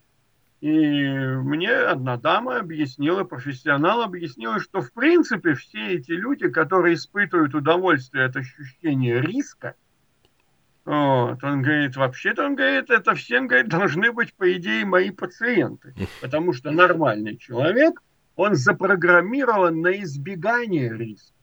и 0.63 1.09
мне 1.43 1.73
одна 1.73 2.15
дама 2.15 2.59
объяснила, 2.59 3.25
профессионал 3.25 4.01
объяснила, 4.01 4.61
что 4.61 4.79
в 4.79 4.93
принципе 4.93 5.55
все 5.55 5.95
эти 5.95 6.11
люди, 6.11 6.47
которые 6.47 6.95
испытывают 6.95 7.53
удовольствие 7.53 8.23
от 8.23 8.37
ощущения 8.37 9.19
риска, 9.19 9.75
вот, 10.85 11.43
он 11.43 11.63
говорит, 11.63 11.97
вообще-то, 11.97 12.45
он 12.45 12.55
говорит, 12.55 12.89
это 12.89 13.13
все, 13.13 13.41
говорит, 13.41 13.67
должны 13.67 14.13
быть, 14.13 14.33
по 14.35 14.53
идее, 14.53 14.85
мои 14.85 15.11
пациенты. 15.11 15.93
Потому 16.21 16.53
что 16.53 16.71
нормальный 16.71 17.35
человек, 17.35 18.01
он 18.37 18.55
запрограммирован 18.55 19.81
на 19.81 20.01
избегание 20.01 20.95
риска. 20.95 21.35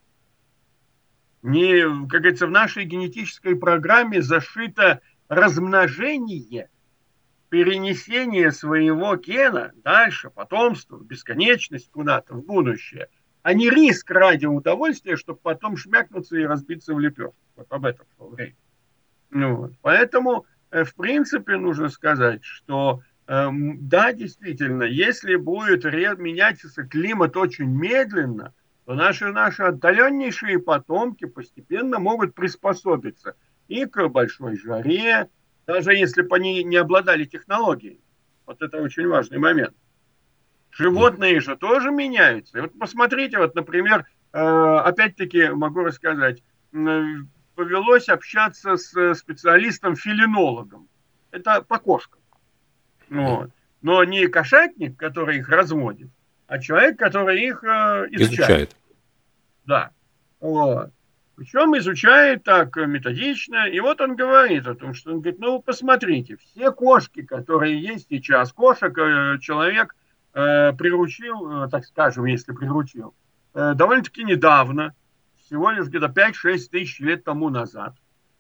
Не, 1.43 1.83
как 2.09 2.23
говорится, 2.23 2.47
в 2.47 2.51
нашей 2.51 2.87
генетической 2.87 3.55
программе 3.55 4.23
зашито 4.23 5.03
размножение, 5.29 6.71
перенесение 7.51 8.53
своего 8.53 9.17
гена 9.17 9.73
дальше, 9.85 10.31
потомство, 10.31 10.99
бесконечность 10.99 11.91
куда-то, 11.91 12.35
в 12.35 12.45
будущее, 12.45 13.09
а 13.43 13.53
не 13.55 13.69
риск 13.69 14.11
ради 14.11 14.47
удовольствия, 14.47 15.17
чтобы 15.17 15.41
потом 15.43 15.77
шмякнуться 15.77 16.37
и 16.37 16.45
разбиться 16.45 16.95
в 16.95 17.01
лепешку. 17.01 17.37
Вот 17.57 17.67
об 17.71 17.85
этом 17.85 18.07
время. 18.19 18.55
Ну, 19.31 19.57
вот. 19.57 19.73
Поэтому, 19.83 20.47
э, 20.71 20.85
в 20.85 20.95
принципе, 20.95 21.57
нужно 21.57 21.89
сказать, 21.89 22.45
что 22.45 23.03
эм, 23.27 23.89
да, 23.89 24.13
действительно, 24.13 24.85
если 24.85 25.37
будет 25.37 25.85
меняться 25.85 26.69
климат 26.85 27.37
очень 27.37 27.67
медленно, 27.69 28.55
то 28.85 28.95
наши, 28.95 29.33
наши 29.33 29.63
отдаленнейшие 29.63 30.59
потомки 30.59 31.27
постепенно 31.27 31.99
могут 31.99 32.35
приспособиться 32.35 33.35
и 33.69 33.87
к 33.87 34.09
большой 34.09 34.57
жаре, 34.57 35.29
даже 35.67 35.95
если 35.95 36.23
бы 36.23 36.37
они 36.37 36.65
не 36.65 36.77
обладали 36.77 37.25
технологией. 37.25 38.01
Вот 38.47 38.63
это 38.63 38.79
очень 38.79 39.07
важный 39.07 39.39
момент. 39.39 39.75
Животные 40.71 41.41
же 41.41 41.57
тоже 41.57 41.91
меняются. 41.91 42.59
И 42.59 42.61
вот 42.61 42.79
посмотрите, 42.79 43.39
вот, 43.39 43.55
например, 43.55 44.07
э, 44.33 44.39
опять-таки 44.39 45.49
могу 45.51 45.85
рассказать, 45.85 46.43
повелось 46.73 48.09
общаться 48.09 48.77
с 48.77 48.97
э, 48.97 49.15
специалистом-филинологом. 49.15 50.89
Это 51.31 51.63
по 51.63 51.79
кошкам. 51.79 52.21
Вот. 53.09 53.51
Но 53.83 54.05
не 54.05 54.27
кошатник, 54.29 54.97
который 54.97 55.39
их 55.39 55.49
разводит, 55.49 56.11
а 56.47 56.59
человек, 56.59 56.99
который 56.99 57.43
их 57.43 57.65
э, 57.65 58.07
изучает. 58.11 58.31
изучает. 58.33 58.77
Да. 59.65 59.91
Вот. 60.41 60.93
Причем 61.41 61.75
изучает 61.79 62.45
так 62.45 62.77
методично. 62.77 63.67
И 63.67 63.81
вот 63.81 64.03
он 64.03 64.15
говорит 64.15 64.67
о 64.67 64.75
том, 64.75 64.93
что 64.93 65.11
он 65.11 65.23
говорит, 65.23 65.41
ну, 65.41 65.63
посмотрите, 65.63 66.37
все 66.37 66.71
кошки, 66.71 67.23
которые 67.23 67.81
есть 67.81 68.09
сейчас, 68.11 68.53
кошек 68.53 68.93
э, 68.99 69.39
человек 69.41 69.97
э, 70.35 70.75
приручил, 70.75 71.65
э, 71.65 71.69
так 71.71 71.87
скажем, 71.87 72.27
если 72.27 72.53
приручил, 72.53 73.15
э, 73.55 73.73
довольно-таки 73.75 74.23
недавно, 74.23 74.95
всего 75.39 75.71
лишь 75.71 75.87
где-то 75.87 76.09
5-6 76.09 76.59
тысяч 76.71 77.01
лет 77.01 77.25
тому 77.25 77.49
назад 77.49 77.95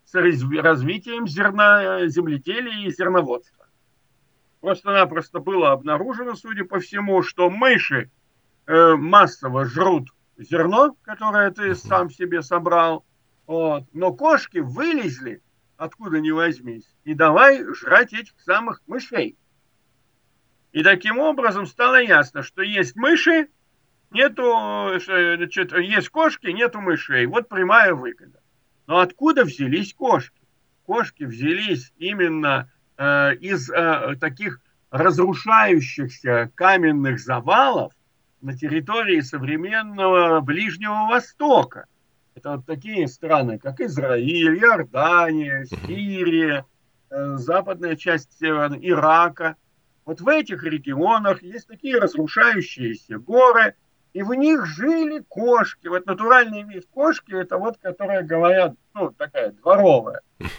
с 0.05 0.13
развитием 0.13 1.27
зерна, 1.27 2.07
земледелия 2.07 2.87
и 2.87 2.93
зерноводства. 2.93 3.67
Просто-напросто 4.61 5.41
было 5.41 5.73
обнаружено, 5.73 6.35
судя 6.35 6.67
по 6.67 6.81
всему, 6.81 7.23
что 7.23 7.49
мыши 7.49 8.11
э, 8.67 8.95
массово 8.97 9.65
жрут 9.65 10.11
зерно, 10.43 10.97
которое 11.03 11.51
ты 11.51 11.75
сам 11.75 12.11
себе 12.11 12.43
собрал, 12.43 13.05
вот, 13.47 13.85
но 13.93 14.13
кошки 14.13 14.59
вылезли, 14.59 15.43
откуда 15.77 16.21
ни 16.21 16.31
возьмись, 16.31 16.89
и 17.05 17.15
давай 17.15 17.65
жрать 17.75 18.13
этих 18.13 18.41
самых 18.41 18.81
мышей. 18.87 19.37
И 20.73 20.83
таким 20.83 21.19
образом 21.19 21.67
стало 21.67 22.01
ясно, 22.01 22.43
что 22.43 22.63
есть 22.63 22.97
мыши, 22.97 23.49
нету, 24.11 24.99
значит, 25.05 25.73
есть 25.73 26.09
кошки, 26.11 26.47
нету 26.47 26.81
мышей. 26.81 27.27
Вот 27.27 27.49
прямая 27.49 27.93
выгода. 27.93 28.41
Но 28.87 28.99
откуда 28.99 29.45
взялись 29.45 29.95
кошки? 29.95 30.41
Кошки 30.85 31.25
взялись 31.25 31.93
именно 31.99 32.71
э, 32.97 33.35
из 33.37 33.71
э, 33.71 34.17
таких 34.21 34.61
разрушающихся 34.91 36.51
каменных 36.55 37.21
завалов 37.21 37.93
на 38.41 38.57
территории 38.57 39.21
современного 39.21 40.41
Ближнего 40.41 41.09
Востока. 41.11 41.87
Это 42.35 42.57
вот 42.57 42.67
такие 42.67 43.07
страны, 43.09 43.59
как 43.59 43.81
Израиль, 43.81 44.59
Иордания, 44.59 45.65
Сирия, 45.65 46.65
э, 47.11 47.37
западная 47.37 47.97
часть 47.97 48.39
Северного 48.39 48.81
Ирака. 48.81 49.57
Вот 50.05 50.21
в 50.21 50.29
этих 50.29 50.65
регионах 50.65 51.43
есть 51.43 51.67
такие 51.67 51.99
разрушающиеся 51.99 53.19
горы– 53.19 53.75
и 54.13 54.23
в 54.23 54.35
них 54.35 54.67
жили 54.67 55.21
кошки. 55.29 55.87
Вот 55.87 56.07
натуральный 56.07 56.63
вид 56.63 56.87
кошки, 56.91 57.33
это 57.33 57.59
вот, 57.59 57.79
которая, 57.79 58.23
говорят, 58.23 58.75
ну, 58.95 59.11
такая 59.11 59.53
дворовая. 59.53 60.21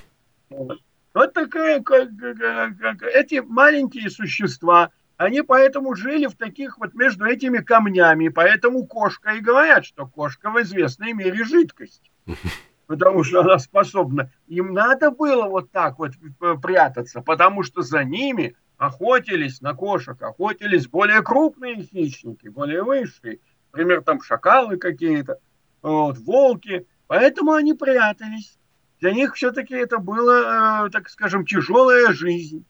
Вот, 0.50 0.80
вот 1.14 1.32
такая, 1.34 1.82
как, 1.82 2.10
как, 2.18 2.78
как, 2.78 3.04
эти 3.04 3.40
маленькие 3.40 4.10
существа, 4.10 4.92
они 5.22 5.44
поэтому 5.44 5.94
жили 5.94 6.26
в 6.26 6.36
таких 6.36 6.80
вот 6.80 6.96
между 6.96 7.26
этими 7.26 7.60
камнями, 7.60 8.30
поэтому 8.30 8.88
кошка 8.88 9.34
и 9.34 9.40
говорят, 9.40 9.86
что 9.86 10.08
кошка 10.08 10.50
в 10.50 10.60
известной 10.62 11.14
мере 11.14 11.44
жидкость. 11.44 12.12
Потому 12.88 13.24
что 13.24 13.42
она 13.42 13.60
способна. 13.60 14.32
Им 14.48 14.74
надо 14.74 15.12
было 15.12 15.48
вот 15.48 15.72
так 15.72 16.00
вот 16.00 16.14
прятаться, 16.62 17.22
потому 17.22 17.64
что 17.64 17.84
за 17.84 18.04
ними 18.04 18.58
охотились 18.78 19.62
на 19.62 19.74
кошек, 19.76 20.22
охотились 20.22 20.88
более 20.88 21.22
крупные 21.22 21.84
хищники, 21.84 22.50
более 22.50 22.84
высшие, 22.84 23.40
например, 23.72 24.02
там 24.02 24.22
шакалы 24.22 24.76
какие-то, 24.76 25.38
вот, 25.82 26.18
волки, 26.18 26.86
поэтому 27.08 27.54
они 27.54 27.74
прятались. 27.74 28.58
Для 29.00 29.14
них 29.14 29.36
все-таки 29.36 29.74
это 29.74 30.00
было, 30.00 30.88
э, 30.88 30.90
так 30.90 31.10
скажем, 31.10 31.46
тяжелая 31.46 32.12
жизнь. 32.12 32.66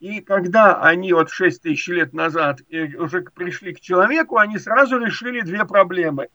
И 0.00 0.22
когда 0.22 0.80
они 0.80 1.12
вот 1.12 1.30
6 1.30 1.62
тысяч 1.62 1.86
лет 1.88 2.14
назад 2.14 2.62
э, 2.70 2.96
уже 2.96 3.20
пришли 3.20 3.74
к 3.74 3.80
человеку, 3.80 4.38
они 4.38 4.58
сразу 4.58 4.98
решили 4.98 5.42
две 5.42 5.66
проблемы. 5.66 6.28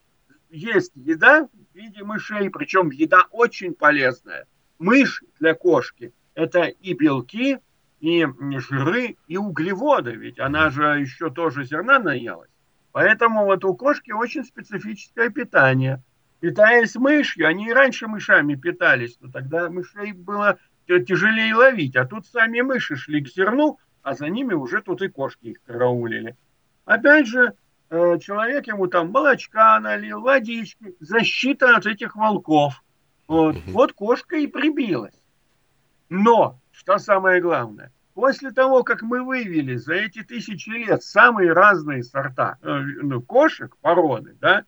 Есть 0.51 0.91
еда 0.95 1.47
в 1.47 1.75
виде 1.75 2.03
мышей, 2.03 2.51
причем 2.51 2.91
еда 2.91 3.25
очень 3.31 3.73
полезная. 3.73 4.45
Мышь 4.77 5.23
для 5.39 5.55
кошки– 5.55 6.13
это 6.35 6.65
и 6.65 6.93
белки, 6.93 7.57
и 7.99 8.27
жиры, 8.59 9.17
и 9.27 9.37
углеводы, 9.37 10.11
ведь 10.11 10.39
она 10.39 10.69
же 10.69 10.83
еще 10.99 11.31
тоже 11.31 11.63
зерна 11.63 11.97
наелась. 11.97 12.51
Поэтому 12.91 13.45
вот 13.45 13.65
у 13.65 13.75
кошки 13.75 14.11
очень 14.11 14.45
специфическое 14.45 15.29
питание. 15.29 16.03
Питаясь 16.39 16.95
мышью, 16.95 17.47
они 17.47 17.69
и 17.69 17.73
раньше 17.73 18.07
мышами 18.07 18.53
питались, 18.53 19.17
но 19.21 19.31
тогда 19.31 19.69
мышей 19.71 20.11
было 20.11 20.59
тяжелее 20.87 21.55
ловить, 21.55 21.95
а 21.95 22.05
тут 22.05 22.25
сами 22.27 22.61
мыши 22.61 22.95
шли 22.95 23.23
к 23.23 23.27
зерну, 23.27 23.79
а 24.03 24.13
за 24.13 24.29
ними 24.29 24.53
уже 24.53 24.81
тут 24.81 25.01
и 25.01 25.07
кошки 25.07 25.47
их 25.47 25.63
караулили. 25.65 26.35
Опять 26.85 27.27
же, 27.27 27.53
э, 27.89 28.19
человек 28.19 28.67
ему 28.67 28.87
там 28.87 29.11
молочка 29.11 29.79
налил, 29.79 30.21
водички, 30.21 30.95
защита 30.99 31.75
от 31.75 31.85
этих 31.85 32.15
волков. 32.15 32.83
Вот, 33.27 33.55
вот 33.67 33.93
кошка 33.93 34.37
и 34.37 34.45
прибилась. 34.45 35.19
Но 36.09 36.59
что 36.71 36.99
самое 36.99 37.41
главное, 37.41 37.91
после 38.13 38.51
того, 38.51 38.83
как 38.83 39.01
мы 39.01 39.23
вывели 39.23 39.75
за 39.75 39.95
эти 39.95 40.21
тысячи 40.21 40.69
лет 40.69 41.01
самые 41.03 41.51
разные 41.53 42.03
сорта 42.03 42.57
э, 42.61 42.79
ну, 43.01 43.21
кошек, 43.21 43.75
породы, 43.77 44.35
да, 44.39 44.65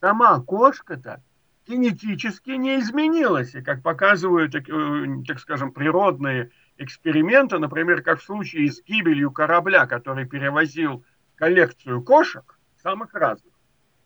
сама 0.00 0.40
кошка-то 0.40 1.22
генетически 1.68 2.50
не 2.50 2.80
изменилась. 2.80 3.54
И 3.54 3.62
как 3.62 3.82
показывают, 3.82 4.52
так, 4.52 4.68
э, 4.68 5.06
так 5.26 5.38
скажем, 5.38 5.72
природные 5.72 6.50
эксперименты, 6.78 7.58
например, 7.58 8.02
как 8.02 8.20
в 8.20 8.24
случае 8.24 8.70
с 8.70 8.82
гибелью 8.82 9.30
корабля, 9.30 9.86
который 9.86 10.26
перевозил 10.26 11.04
коллекцию 11.36 12.02
кошек, 12.02 12.58
самых 12.82 13.14
разных. 13.14 13.52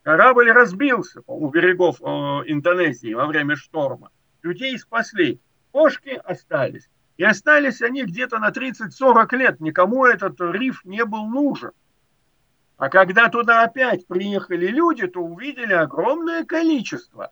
Корабль 0.03 0.51
разбился 0.51 1.23
у 1.27 1.49
берегов 1.49 2.01
э, 2.01 2.05
Индонезии 2.51 3.15
во 3.15 3.27
время 3.27 3.57
шторма. 3.57 4.11
Людей 4.43 4.77
спасли, 4.79 5.41
кошки 5.71 6.21
остались. 6.25 6.89
И 7.17 7.25
остались 7.25 7.83
они 7.83 8.03
где-то 8.03 8.39
на 8.39 8.51
30-40 8.51 9.37
лет. 9.37 9.61
Никому 9.61 10.05
этот 10.05 10.41
риф 10.41 10.85
не 10.85 11.05
был 11.05 11.27
нужен. 11.27 11.71
А 12.79 12.89
когда 12.89 13.29
туда 13.29 13.63
опять 13.63 14.09
приехали 14.09 14.67
люди, 14.67 15.07
то 15.07 15.21
увидели 15.21 15.73
огромное 15.73 16.45
количество 16.45 17.31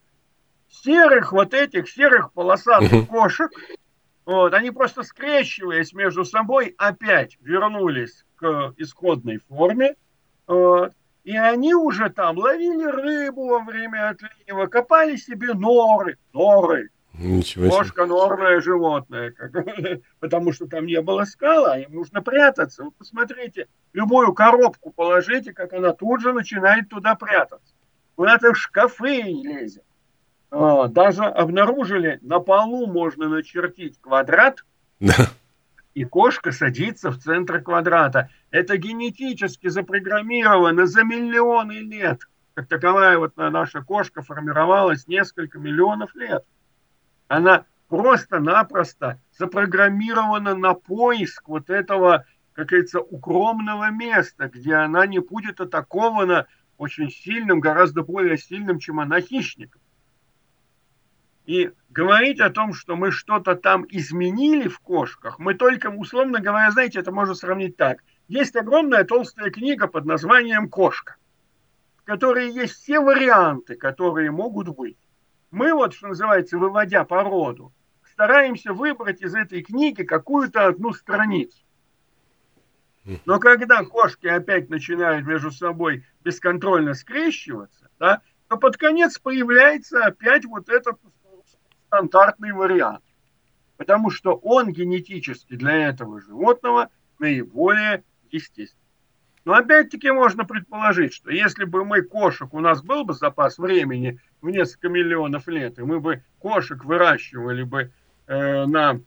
серых 0.70 1.32
вот 1.32 1.54
этих 1.54 1.88
серых 1.88 2.32
полосатых 2.32 3.08
кошек. 3.08 3.50
Вот, 4.24 4.54
они 4.54 4.70
просто 4.70 5.02
скрещиваясь 5.02 5.92
между 5.92 6.24
собой 6.24 6.74
опять 6.78 7.36
вернулись 7.40 8.24
к 8.36 8.74
исходной 8.76 9.38
форме. 9.48 9.96
Вот, 10.46 10.92
и 11.24 11.36
они 11.36 11.74
уже 11.74 12.10
там 12.10 12.38
ловили 12.38 12.84
рыбу 12.84 13.48
во 13.48 13.60
время 13.60 14.10
отлива, 14.10 14.66
копали 14.66 15.16
себе 15.16 15.54
норы, 15.54 16.16
норы, 16.32 16.90
Ничего 17.12 17.66
себе. 17.66 17.76
Кошка 17.76 18.06
норное 18.06 18.60
животное, 18.60 19.34
потому 20.20 20.52
что 20.52 20.66
там 20.66 20.86
не 20.86 21.00
было 21.02 21.24
скала, 21.24 21.78
им 21.78 21.92
нужно 21.94 22.22
прятаться. 22.22 22.84
Вы 22.84 22.92
посмотрите, 22.92 23.66
любую 23.92 24.32
коробку 24.32 24.90
положите, 24.90 25.52
как 25.52 25.72
она 25.72 25.92
тут 25.92 26.20
же 26.22 26.32
начинает 26.32 26.88
туда 26.88 27.16
прятаться. 27.16 27.74
Куда-то 28.14 28.52
в 28.52 28.58
шкафы 28.58 29.22
лезет. 29.22 29.84
А, 30.50 30.88
даже 30.88 31.24
обнаружили, 31.24 32.18
на 32.22 32.40
полу 32.40 32.86
можно 32.86 33.28
начертить 33.28 34.00
квадрат, 34.00 34.64
и 35.94 36.04
кошка 36.04 36.52
садится 36.52 37.10
в 37.10 37.18
центр 37.18 37.60
квадрата. 37.60 38.30
Это 38.50 38.76
генетически 38.76 39.68
запрограммировано 39.68 40.86
за 40.86 41.04
миллионы 41.04 41.80
лет. 41.80 42.22
Как 42.54 42.66
таковая 42.66 43.18
вот 43.18 43.36
наша 43.36 43.82
кошка 43.82 44.22
формировалась 44.22 45.06
несколько 45.06 45.58
миллионов 45.58 46.14
лет. 46.14 46.44
Она 47.28 47.64
просто-напросто 47.88 49.20
запрограммирована 49.38 50.54
на 50.54 50.74
поиск 50.74 51.48
вот 51.48 51.70
этого, 51.70 52.24
как 52.52 52.68
говорится, 52.68 53.00
укромного 53.00 53.90
места, 53.90 54.48
где 54.48 54.74
она 54.74 55.06
не 55.06 55.20
будет 55.20 55.60
атакована 55.60 56.46
очень 56.76 57.10
сильным, 57.10 57.60
гораздо 57.60 58.02
более 58.02 58.36
сильным, 58.36 58.78
чем 58.78 59.00
она 59.00 59.20
хищником. 59.20 59.79
И 61.50 61.72
говорить 61.88 62.38
о 62.38 62.50
том, 62.50 62.72
что 62.72 62.94
мы 62.94 63.10
что-то 63.10 63.56
там 63.56 63.84
изменили 63.88 64.68
в 64.68 64.78
кошках, 64.78 65.40
мы 65.40 65.54
только, 65.54 65.88
условно 65.88 66.38
говоря, 66.38 66.70
знаете, 66.70 67.00
это 67.00 67.10
можно 67.10 67.34
сравнить 67.34 67.76
так. 67.76 68.04
Есть 68.28 68.54
огромная 68.54 69.02
толстая 69.02 69.50
книга 69.50 69.88
под 69.88 70.04
названием 70.04 70.68
«Кошка», 70.68 71.16
в 71.96 72.04
которой 72.04 72.52
есть 72.52 72.74
все 72.74 73.00
варианты, 73.00 73.74
которые 73.74 74.30
могут 74.30 74.68
быть. 74.68 74.96
Мы 75.50 75.74
вот, 75.74 75.92
что 75.92 76.06
называется, 76.06 76.56
выводя 76.56 77.02
породу, 77.02 77.72
стараемся 78.12 78.72
выбрать 78.72 79.20
из 79.20 79.34
этой 79.34 79.62
книги 79.64 80.04
какую-то 80.04 80.68
одну 80.68 80.92
страницу. 80.92 81.64
Но 83.24 83.40
когда 83.40 83.82
кошки 83.82 84.28
опять 84.28 84.70
начинают 84.70 85.26
между 85.26 85.50
собой 85.50 86.06
бесконтрольно 86.22 86.94
скрещиваться, 86.94 87.88
да, 87.98 88.22
то 88.46 88.56
под 88.56 88.76
конец 88.76 89.18
появляется 89.18 90.04
опять 90.04 90.44
вот 90.44 90.68
этот 90.68 90.96
стандартный 91.90 92.52
вариант. 92.52 93.02
Потому 93.76 94.10
что 94.10 94.34
он 94.34 94.72
генетически 94.72 95.56
для 95.56 95.88
этого 95.88 96.20
животного 96.20 96.90
наиболее 97.18 98.04
естественный. 98.30 98.78
Но 99.44 99.54
опять-таки 99.54 100.10
можно 100.10 100.44
предположить, 100.44 101.14
что 101.14 101.30
если 101.30 101.64
бы 101.64 101.84
мы 101.84 102.02
кошек, 102.02 102.52
у 102.54 102.60
нас 102.60 102.82
был 102.82 103.04
бы 103.04 103.14
запас 103.14 103.58
времени 103.58 104.20
в 104.40 104.50
несколько 104.50 104.88
миллионов 104.88 105.48
лет, 105.48 105.78
и 105.78 105.82
мы 105.82 105.98
бы 105.98 106.22
кошек 106.38 106.84
выращивали 106.84 107.64
бы 107.64 107.90
э, 108.26 108.66
на, 108.66 109.00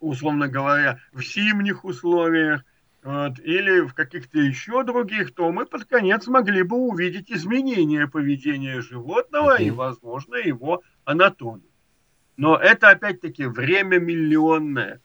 условно 0.00 0.48
говоря, 0.48 0.98
в 1.12 1.22
зимних 1.22 1.84
условиях, 1.84 2.64
вот, 3.04 3.38
или 3.38 3.82
в 3.82 3.94
каких-то 3.94 4.40
еще 4.40 4.82
других, 4.82 5.32
то 5.32 5.52
мы 5.52 5.64
под 5.64 5.84
конец 5.84 6.26
могли 6.26 6.64
бы 6.64 6.76
увидеть 6.76 7.30
изменения 7.30 8.08
поведения 8.08 8.80
животного 8.80 9.62
и, 9.62 9.70
возможно, 9.70 10.34
его 10.34 10.82
анатомию. 11.04 11.70
Но 12.36 12.56
это 12.56 12.90
опять-таки 12.90 13.46
время 13.46 13.98
миллионное. 13.98 15.00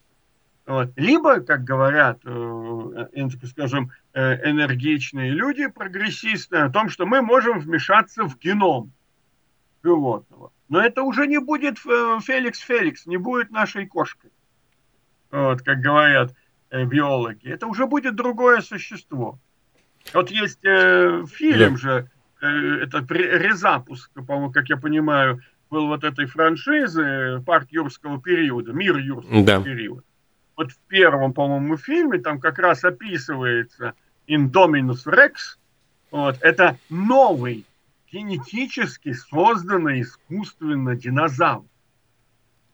Вот. 0.65 0.91
Либо, 0.95 1.41
как 1.41 1.63
говорят, 1.63 2.19
э, 2.23 3.07
э, 3.13 3.29
скажем, 3.47 3.91
э, 4.13 4.49
энергичные 4.49 5.31
люди, 5.31 5.67
прогрессисты, 5.67 6.57
о 6.57 6.69
том, 6.69 6.89
что 6.89 7.05
мы 7.05 7.21
можем 7.21 7.59
вмешаться 7.59 8.23
в 8.23 8.37
геном 8.37 8.91
животного. 9.83 10.51
Но 10.69 10.81
это 10.81 11.03
уже 11.03 11.27
не 11.27 11.39
будет 11.39 11.77
Феликс 11.77 12.59
Феликс, 12.59 13.05
не 13.05 13.17
будет 13.17 13.51
нашей 13.51 13.87
кошкой. 13.87 14.31
Вот, 15.31 15.61
как 15.61 15.79
говорят 15.79 16.33
биологи. 16.71 17.47
Это 17.47 17.67
уже 17.67 17.85
будет 17.85 18.15
другое 18.15 18.61
существо. 18.61 19.39
Вот 20.13 20.29
есть 20.29 20.63
э, 20.65 21.25
фильм 21.27 21.73
да. 21.73 21.77
же, 21.77 22.09
э, 22.41 22.47
это 22.47 23.05
резапуск, 23.09 24.11
по-моему, 24.13 24.51
как 24.51 24.69
я 24.69 24.77
понимаю, 24.77 25.41
был 25.71 25.87
вот 25.87 26.03
этой 26.03 26.27
франшизы 26.27 27.41
«Парк 27.43 27.69
юрского 27.71 28.21
периода», 28.21 28.73
«Мир 28.73 28.97
юрского 28.97 29.43
да. 29.43 29.63
периода» 29.63 30.03
вот 30.61 30.71
в 30.71 30.77
первом, 30.87 31.33
по-моему, 31.33 31.75
фильме 31.75 32.19
там 32.19 32.39
как 32.39 32.59
раз 32.59 32.83
описывается 32.83 33.95
Indominus 34.27 35.07
Rex. 35.07 35.57
Вот, 36.11 36.37
это 36.41 36.77
новый 36.89 37.65
генетически 38.11 39.13
созданный 39.13 40.01
искусственно 40.01 40.95
динозавр. 40.95 41.65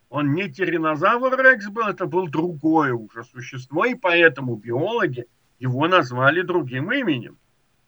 Он 0.10 0.34
не 0.34 0.50
тиранозавр 0.50 1.42
Рекс 1.42 1.68
был, 1.68 1.88
это 1.88 2.08
был 2.08 2.28
другое 2.28 2.94
уже 2.94 3.24
существо, 3.24 3.86
и 3.86 3.96
поэтому 3.96 4.56
биологи 4.56 5.26
его 5.60 5.88
назвали 5.88 6.42
другим 6.42 6.92
именем. 6.92 7.38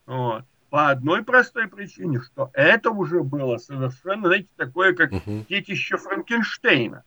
Вот. 0.06 0.44
По 0.70 0.90
одной 0.90 1.24
простой 1.24 1.66
причине, 1.66 2.20
что 2.20 2.50
это 2.54 2.90
уже 2.90 3.24
было 3.24 3.58
совершенно, 3.58 4.28
знаете, 4.28 4.48
такое, 4.56 4.94
как 4.94 5.12
угу. 5.12 5.44
детище 5.48 5.96
Франкенштейна. 5.96 7.02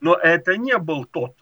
Но 0.00 0.14
это 0.14 0.58
не 0.58 0.76
был 0.76 1.06
тот 1.06 1.34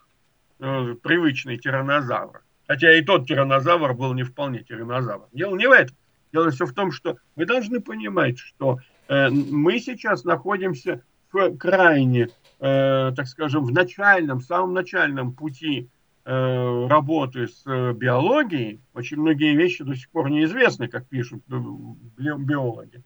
э, 0.61 0.95
привычный 1.03 1.59
тиранозавр. 1.59 2.43
Хотя 2.69 2.97
и 2.97 3.03
тот 3.03 3.27
тиранозавр 3.27 3.95
был 3.95 4.15
не 4.15 4.23
вполне 4.23 4.63
тиранозавр. 4.63 5.27
Дело 5.33 5.57
не 5.57 5.67
в 5.67 5.73
этом. 5.73 5.97
Дело 6.33 6.51
все 6.51 6.67
в 6.67 6.73
том, 6.73 6.93
что 6.93 7.19
вы 7.35 7.47
должны 7.47 7.81
понимать, 7.81 8.39
что 8.39 8.79
э, 9.09 9.29
мы 9.29 9.81
сейчас 9.81 10.25
находимся 10.25 11.03
в 11.33 11.57
крайне, 11.57 12.29
э, 12.61 13.13
так 13.15 13.27
скажем, 13.27 13.65
в 13.65 13.73
начальном, 13.73 14.41
самом 14.41 14.73
начальном 14.73 15.33
пути 15.33 15.89
работы 16.27 17.49
с 17.49 17.63
э, 17.67 17.93
биологией. 17.93 18.81
Очень 18.95 19.21
многие 19.21 19.55
вещи 19.55 19.85
до 19.85 19.95
сих 19.95 20.09
пор 20.11 20.31
неизвестны, 20.31 20.89
как 20.89 21.07
пишут 21.07 21.43
э, 21.51 21.55
биологи. 22.17 23.03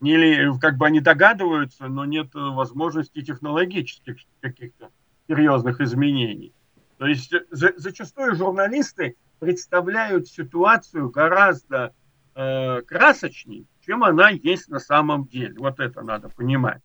Или 0.00 0.58
как 0.58 0.78
бы 0.78 0.86
они 0.86 1.00
догадываются, 1.00 1.86
но 1.88 2.04
нет 2.04 2.30
возможности 2.32 3.22
технологических 3.22 4.16
каких-то 4.40 4.90
серьезных 5.28 5.80
изменений. 5.80 6.52
То 6.96 7.06
есть 7.06 7.32
э, 7.32 7.44
за, 7.50 7.72
зачастую 7.76 8.36
журналисты 8.36 9.16
представляют 9.38 10.28
ситуацию 10.28 11.10
гораздо 11.10 11.94
э, 12.34 12.80
красочней, 12.82 13.66
чем 13.84 14.04
она 14.04 14.30
есть 14.30 14.68
на 14.68 14.78
самом 14.78 15.26
деле. 15.26 15.54
Вот 15.58 15.78
это 15.78 16.02
надо 16.02 16.28
понимать. 16.30 16.80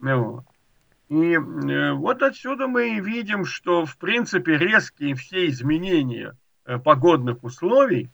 Вот. 0.00 0.44
И 1.12 1.34
э, 1.34 1.92
вот 1.92 2.22
отсюда 2.22 2.68
мы 2.68 2.96
и 2.96 3.00
видим, 3.00 3.44
что 3.44 3.84
в 3.84 3.98
принципе 3.98 4.56
резкие 4.56 5.14
все 5.14 5.46
изменения 5.48 6.34
э, 6.64 6.78
погодных 6.78 7.44
условий 7.44 8.08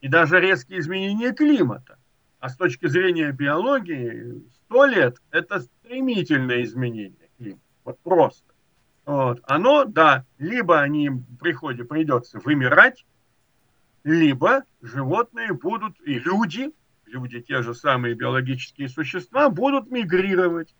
и 0.00 0.08
даже 0.08 0.40
резкие 0.40 0.78
изменения 0.78 1.34
климата, 1.34 1.98
а 2.40 2.48
с 2.48 2.56
точки 2.56 2.86
зрения 2.86 3.32
биологии, 3.32 4.42
сто 4.54 4.86
лет– 4.86 5.18
это 5.30 5.60
стремительное 5.60 6.62
изменение 6.62 7.28
климата. 7.36 7.60
Вот 7.84 7.98
просто. 7.98 8.50
Вот. 9.04 9.42
Оно, 9.42 9.84
да, 9.84 10.24
либо 10.38 10.80
они 10.80 11.10
приходят, 11.38 11.86
придется 11.86 12.38
вымирать, 12.38 13.04
либо 14.04 14.62
животные 14.80 15.52
будут, 15.52 16.00
и 16.00 16.18
люди, 16.18 16.72
люди 17.04 17.42
те 17.42 17.60
же 17.60 17.74
самые 17.74 18.14
биологические 18.14 18.88
существа, 18.88 19.50
будут 19.50 19.90
мигрировать 19.90 20.74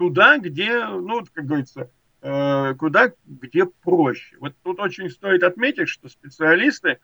туда, 0.00 0.38
где, 0.38 0.86
ну, 0.86 1.22
как 1.30 1.44
говорится, 1.44 1.90
э, 2.22 2.74
куда, 2.78 3.12
где 3.26 3.66
проще. 3.66 4.34
Вот 4.40 4.54
тут 4.62 4.80
очень 4.80 5.10
стоит 5.10 5.42
отметить, 5.42 5.90
что 5.90 6.08
специалисты, 6.08 7.00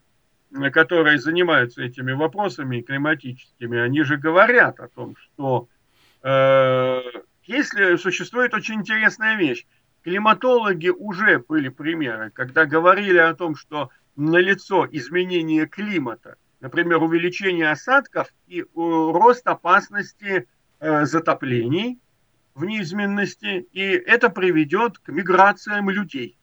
которые 0.73 1.19
занимаются 1.19 1.83
этими 1.83 2.13
вопросами 2.13 2.81
климатическими, 2.81 3.79
они 3.79 4.03
же 4.03 4.17
говорят 4.17 4.81
о 4.81 4.89
том, 4.89 5.15
что 5.15 5.69
э, 6.23 7.03
если 7.43 7.97
существует 7.97 8.55
очень 8.55 8.77
интересная 8.77 9.37
вещь, 9.37 9.67
климатологи 10.03 10.89
уже 10.89 11.39
были 11.47 11.69
примеры, 11.69 12.31
когда 12.31 12.65
говорили 12.65 13.19
о 13.19 13.35
том, 13.35 13.57
что 13.57 13.91
налицо 14.17 14.89
изменение 14.91 15.67
климата, 15.67 16.37
например, 16.61 17.03
увеличение 17.03 17.71
осадков 17.71 18.33
и 18.47 18.63
э, 18.63 18.65
рост 18.75 19.47
опасности 19.47 20.49
э, 20.81 21.05
затоплений 21.05 22.01
в 22.57 22.65
неизменности, 22.65 23.69
и 23.73 23.83
это 23.83 24.31
приведет 24.31 24.99
к 24.99 25.09
миграциям 25.11 25.91
людей. 25.91 26.37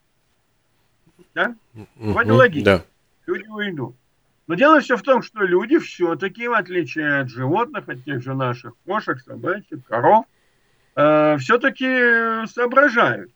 Да? 1.34 1.56
Вроде 1.96 2.32
логично. 2.32 2.78
Да. 2.78 2.86
Люди 3.26 3.48
уйдут. 3.48 3.96
Но 4.46 4.54
дело 4.54 4.80
все 4.80 4.96
в 4.96 5.02
том, 5.02 5.24
что 5.24 5.44
люди 5.44 5.80
все-таки, 5.80 6.48
в 6.48 6.54
отличие 6.54 7.22
от 7.22 7.30
животных, 7.30 7.90
от 7.90 8.04
тех 8.04 8.22
же 8.22 8.36
наших 8.36 8.74
кошек, 8.86 9.20
собачек, 9.22 9.86
коров, 9.88 10.26
э, 10.96 11.38
все-таки 11.40 12.46
соображают. 12.46 13.32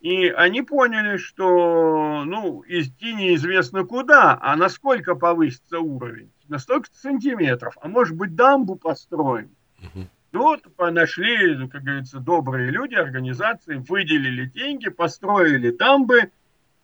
И 0.00 0.28
они 0.28 0.62
поняли, 0.62 1.18
что 1.18 2.22
ну, 2.24 2.64
идти 2.66 3.12
неизвестно 3.12 3.84
куда, 3.84 4.38
а 4.40 4.56
насколько 4.56 5.14
повысится 5.14 5.78
уровень. 5.78 6.30
На 6.48 6.58
столько 6.58 6.88
сантиметров, 6.94 7.76
а 7.82 7.88
может 7.88 8.16
быть 8.16 8.34
дамбу 8.34 8.76
построим. 8.76 9.50
Угу. 9.82 10.06
Ну 10.32 10.40
вот 10.40 10.62
нашли, 10.78 11.68
как 11.68 11.82
говорится, 11.82 12.18
добрые 12.18 12.70
люди, 12.70 12.94
организации, 12.94 13.76
выделили 13.76 14.46
деньги, 14.46 14.88
построили 14.88 15.70
дамбы. 15.70 16.32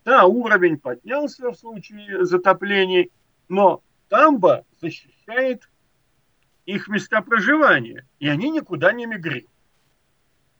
Да, 0.04 0.24
уровень 0.26 0.78
поднялся 0.78 1.50
в 1.50 1.54
случае 1.56 2.26
затоплений, 2.26 3.10
но 3.48 3.82
дамба 4.10 4.66
защищает 4.80 5.68
их 6.66 6.88
места 6.88 7.22
проживания, 7.22 8.06
и 8.18 8.28
они 8.28 8.50
никуда 8.50 8.92
не 8.92 9.06
мигрируют. 9.06 9.50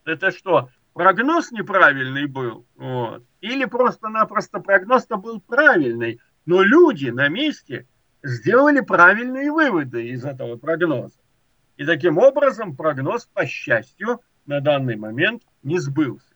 Это 0.07 0.31
что, 0.31 0.71
прогноз 0.95 1.53
неправильный 1.53 2.27
был? 2.27 2.67
Вот. 2.77 3.23
Или 3.43 3.67
просто-напросто 3.67 4.61
прогноз-то 4.61 5.19
был 5.19 5.43
правильный, 5.43 6.21
но 6.47 6.63
люди 6.63 7.11
на 7.11 7.29
месте 7.29 7.87
сделали 8.23 8.81
правильные 8.81 9.53
выводы 9.53 10.09
из 10.09 10.25
этого 10.25 10.57
прогноза. 10.57 11.19
И 11.79 11.85
таким 11.85 12.19
образом 12.19 12.75
прогноз, 12.75 13.27
по 13.33 13.47
счастью, 13.47 14.21
на 14.47 14.61
данный 14.61 14.97
момент 14.97 15.45
не 15.63 15.79
сбылся. 15.79 16.35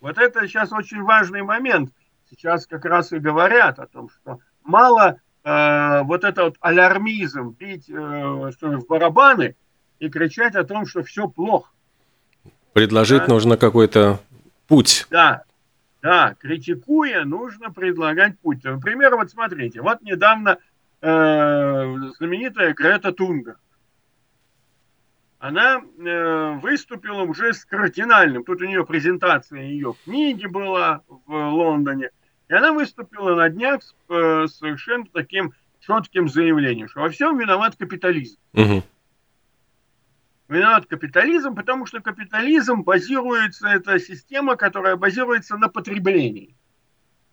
Вот 0.00 0.18
это 0.18 0.46
сейчас 0.46 0.70
очень 0.70 1.02
важный 1.02 1.42
момент. 1.42 1.90
Сейчас 2.28 2.66
как 2.66 2.84
раз 2.84 3.10
и 3.12 3.18
говорят 3.18 3.78
о 3.78 3.86
том, 3.86 4.10
что 4.10 4.38
мало 4.62 5.16
э, 5.44 6.02
вот 6.02 6.24
это 6.24 6.44
вот 6.44 6.56
алярмизм, 6.60 7.56
бить 7.58 7.88
э, 7.88 8.50
что 8.52 8.68
в 8.76 8.86
барабаны 8.86 9.56
и 9.98 10.10
кричать 10.10 10.54
о 10.54 10.64
том, 10.64 10.84
что 10.84 11.02
все 11.02 11.26
плохо. 11.26 11.70
Предложить 12.74 13.26
да? 13.26 13.32
нужно 13.32 13.56
какой-то 13.56 14.20
путь. 14.68 15.06
Да, 15.10 15.44
да, 16.02 16.34
критикуя, 16.38 17.24
нужно 17.24 17.72
предлагать 17.72 18.38
путь. 18.40 18.62
Например, 18.62 19.16
вот 19.16 19.30
смотрите, 19.30 19.80
вот 19.80 20.02
недавно 20.02 20.58
э, 21.00 21.96
знаменитая 22.18 22.74
Грета 22.74 23.12
Тунберг 23.12 23.58
она 25.40 25.80
э, 25.80 26.58
выступила 26.60 27.22
уже 27.22 27.54
с 27.54 27.64
кардинальным. 27.64 28.44
Тут 28.44 28.60
у 28.60 28.66
нее 28.66 28.84
презентация 28.84 29.62
ее 29.62 29.94
книги 30.04 30.44
была 30.44 31.02
в 31.08 31.32
Лондоне. 31.32 32.10
И 32.48 32.52
она 32.52 32.72
выступила 32.72 33.34
на 33.34 33.48
днях 33.48 33.82
с 33.82 33.94
э, 34.10 34.46
совершенно 34.48 35.06
таким 35.06 35.54
четким 35.80 36.28
заявлением, 36.28 36.88
что 36.88 37.00
во 37.00 37.08
всем 37.08 37.38
виноват 37.38 37.74
капитализм. 37.76 38.36
Угу. 38.52 38.82
Виноват 40.48 40.84
капитализм, 40.84 41.54
потому 41.54 41.86
что 41.86 42.00
капитализм 42.00 42.82
базируется, 42.82 43.68
это 43.68 43.98
система, 43.98 44.56
которая 44.56 44.96
базируется 44.96 45.56
на 45.56 45.68
потреблении. 45.68 46.54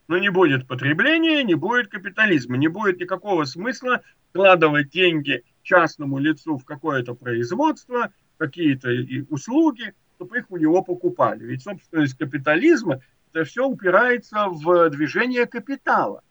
Но 0.08 0.18
не 0.18 0.30
будет 0.30 0.66
потребления, 0.66 1.44
не 1.44 1.56
будет 1.56 1.90
капитализма, 1.90 2.56
не 2.56 2.70
будет 2.70 3.02
никакого 3.02 3.44
смысла 3.44 4.02
вкладывать 4.30 4.92
деньги 4.92 5.44
частному 5.68 6.18
лицу 6.18 6.58
в 6.58 6.66
какое-то 6.66 7.14
производство, 7.14 8.12
какие-то 8.38 8.90
услуги, 9.30 9.94
чтобы 10.16 10.40
их 10.40 10.50
у 10.50 10.58
него 10.58 10.82
покупали. 10.82 11.44
Ведь 11.44 11.64
собственность 11.64 12.18
капитализма– 12.18 13.02
это 13.34 13.44
все 13.44 13.68
упирается 13.68 14.48
в 14.48 14.90
движение 14.90 15.46
капитала 15.46 16.24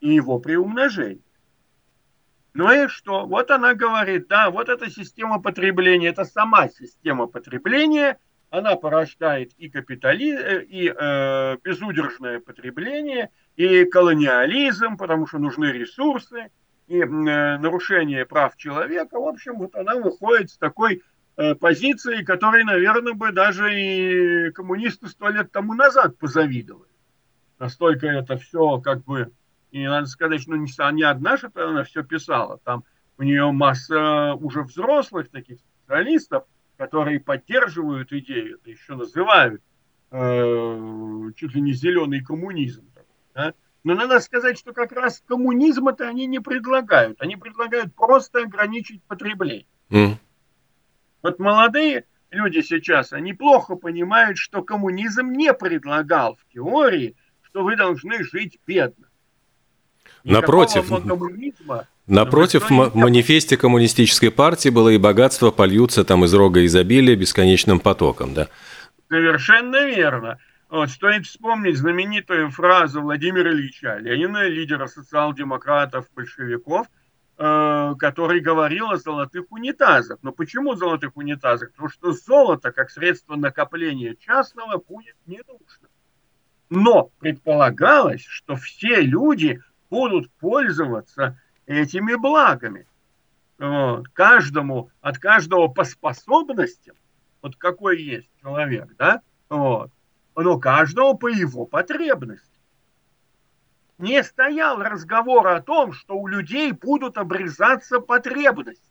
и 0.00 0.14
его 0.14 0.38
приумножение. 0.38 1.22
Ну 2.54 2.72
и 2.72 2.88
что? 2.88 3.26
Вот 3.26 3.50
она 3.50 3.74
говорит, 3.74 4.26
да, 4.28 4.50
вот 4.50 4.68
эта 4.68 4.90
система 4.90 5.40
потребления, 5.40 6.08
это 6.08 6.24
сама 6.24 6.68
система 6.68 7.26
потребления, 7.26 8.18
она 8.50 8.74
порождает 8.76 9.52
и 9.58 9.68
капитали, 9.68 10.32
э, 10.32 10.64
и 10.64 10.88
э, 10.88 11.56
безудержное 11.62 12.40
потребление, 12.40 13.30
и 13.56 13.84
колониализм, 13.84 14.96
потому 14.96 15.26
что 15.26 15.38
нужны 15.38 15.66
ресурсы, 15.66 16.50
и 16.88 17.00
э, 17.00 17.06
нарушение 17.06 18.24
прав 18.24 18.56
человека, 18.56 19.20
в 19.20 19.28
общем, 19.28 19.58
вот 19.58 19.76
она 19.76 19.96
выходит 19.96 20.50
с 20.50 20.56
такой 20.56 21.02
э, 21.36 21.54
позиции, 21.54 22.24
которой, 22.24 22.64
наверное, 22.64 23.12
бы 23.12 23.30
даже 23.30 23.78
и 23.78 24.50
коммунисты 24.52 25.08
сто 25.08 25.28
лет 25.28 25.52
тому 25.52 25.74
назад 25.74 26.16
позавидовали. 26.18 26.88
Настолько 27.58 28.06
это 28.06 28.38
все 28.38 28.80
как 28.80 29.04
бы, 29.04 29.30
и 29.70 29.86
надо 29.86 30.06
сказать, 30.06 30.40
что 30.40 30.56
не, 30.56 30.94
не 30.94 31.02
одна 31.02 31.36
же 31.36 31.50
она 31.54 31.84
все 31.84 32.02
писала, 32.02 32.58
там 32.64 32.84
у 33.18 33.22
нее 33.22 33.50
масса 33.52 34.34
уже 34.34 34.62
взрослых 34.62 35.28
таких 35.28 35.58
специалистов, 35.58 36.44
которые 36.78 37.20
поддерживают 37.20 38.12
идею, 38.12 38.56
это 38.56 38.70
еще 38.70 38.94
называют 38.94 39.60
э, 40.10 41.30
чуть 41.36 41.54
ли 41.54 41.60
не 41.60 41.72
зеленый 41.74 42.22
коммунизм. 42.22 42.88
Да? 43.34 43.52
Но 43.88 43.94
надо 43.94 44.20
сказать, 44.20 44.58
что 44.58 44.74
как 44.74 44.92
раз 44.92 45.22
коммунизм 45.26 45.88
это 45.88 46.06
они 46.06 46.26
не 46.26 46.40
предлагают. 46.40 47.22
Они 47.22 47.36
предлагают 47.36 47.94
просто 47.94 48.40
ограничить 48.40 49.02
потребление. 49.04 49.64
Mm. 49.88 50.16
Вот 51.22 51.38
молодые 51.38 52.04
люди 52.30 52.60
сейчас, 52.60 53.14
они 53.14 53.32
плохо 53.32 53.76
понимают, 53.76 54.36
что 54.36 54.60
коммунизм 54.62 55.32
не 55.32 55.54
предлагал 55.54 56.36
в 56.36 56.52
теории, 56.52 57.16
что 57.40 57.64
вы 57.64 57.76
должны 57.76 58.22
жить 58.24 58.58
бедно. 58.66 59.06
Напротив, 60.22 60.90
напротив 62.06 62.68
в 62.68 62.94
манифесте 62.94 63.56
коммунистической 63.56 64.30
партии 64.30 64.68
было 64.68 64.90
и 64.90 64.98
богатство 64.98 65.50
польются 65.50 66.04
там 66.04 66.26
из 66.26 66.34
рога 66.34 66.62
изобилия 66.66 67.16
бесконечным 67.16 67.80
потоком, 67.80 68.34
да? 68.34 68.48
Совершенно 69.08 69.86
верно. 69.86 70.38
Вот, 70.68 70.90
стоит 70.90 71.26
вспомнить 71.26 71.78
знаменитую 71.78 72.50
фразу 72.50 73.00
Владимира 73.00 73.50
Ильича 73.50 73.96
Ленина, 73.96 74.46
лидера 74.48 74.86
социал-демократов, 74.86 76.06
большевиков, 76.14 76.86
э, 77.38 77.94
который 77.98 78.40
говорил 78.40 78.90
о 78.90 78.98
золотых 78.98 79.50
унитазах. 79.50 80.18
Но 80.20 80.30
почему 80.30 80.74
золотых 80.74 81.16
унитазах? 81.16 81.70
Потому 81.70 81.88
что 81.88 82.12
золото, 82.12 82.70
как 82.70 82.90
средство 82.90 83.36
накопления 83.36 84.14
частного, 84.14 84.76
будет 84.76 85.16
не 85.26 85.40
нужно. 85.48 85.88
Но 86.68 87.10
предполагалось, 87.18 88.24
что 88.26 88.56
все 88.56 89.00
люди 89.00 89.62
будут 89.88 90.30
пользоваться 90.32 91.40
этими 91.64 92.14
благами. 92.14 92.86
Вот. 93.58 94.08
Каждому, 94.08 94.90
от 95.00 95.16
каждого 95.16 95.68
по 95.68 95.84
способностям, 95.84 96.94
вот 97.40 97.56
какой 97.56 98.02
есть 98.02 98.28
человек, 98.42 98.94
да, 98.98 99.22
вот, 99.48 99.90
но 100.42 100.58
каждого 100.58 101.14
по 101.14 101.28
его 101.28 101.66
потребности. 101.66 102.46
Не 103.98 104.22
стоял 104.22 104.80
разговор 104.80 105.48
о 105.48 105.60
том, 105.60 105.92
что 105.92 106.14
у 106.16 106.28
людей 106.28 106.70
будут 106.70 107.18
обрезаться 107.18 107.98
потребности. 107.98 108.82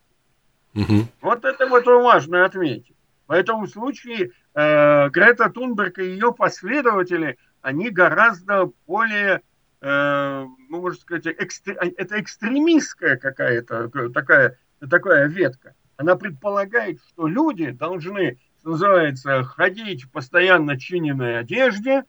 Угу. 0.75 1.07
Вот 1.21 1.45
это 1.45 1.67
вот 1.67 1.85
важно 1.85 2.45
отметить. 2.45 2.95
В 3.27 3.31
этом 3.31 3.65
случае 3.67 4.31
э, 4.53 5.09
Грета 5.09 5.49
Тунберг 5.49 5.99
и 5.99 6.05
ее 6.05 6.33
последователи, 6.33 7.37
они 7.61 7.89
гораздо 7.89 8.71
более, 8.85 9.41
э, 9.81 10.45
ну, 10.69 10.81
можно 10.81 10.99
сказать, 10.99 11.27
экстр... 11.27 11.77
это 11.79 12.19
экстремистская 12.19 13.17
какая-то 13.17 13.89
такая, 14.09 14.57
такая 14.89 15.27
ветка. 15.27 15.73
Она 15.95 16.15
предполагает, 16.15 16.99
что 17.09 17.27
люди 17.27 17.71
должны 17.71 18.37
называется, 18.67 19.43
ходить 19.43 20.03
в 20.03 20.11
постоянно 20.11 20.79
чиненной 20.79 21.39
одежде, 21.39 22.03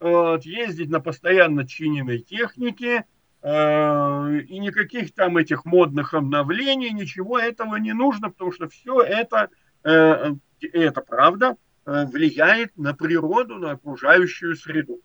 вот, 0.00 0.44
ездить 0.44 0.90
на 0.90 1.00
постоянно 1.00 1.66
чиненной 1.66 2.20
технике, 2.20 3.04
э, 3.42 4.40
и 4.48 4.58
никаких 4.58 5.12
там 5.12 5.36
этих 5.36 5.64
модных 5.64 6.14
обновлений, 6.14 6.90
ничего 6.90 7.38
этого 7.38 7.76
не 7.76 7.92
нужно, 7.92 8.30
потому 8.30 8.52
что 8.52 8.68
все 8.68 9.00
это, 9.02 9.48
э, 9.82 10.34
это 10.60 11.00
правда, 11.00 11.56
э, 11.86 12.06
влияет 12.06 12.76
на 12.76 12.94
природу, 12.94 13.56
на 13.56 13.72
окружающую 13.72 14.56
среду. 14.56 15.00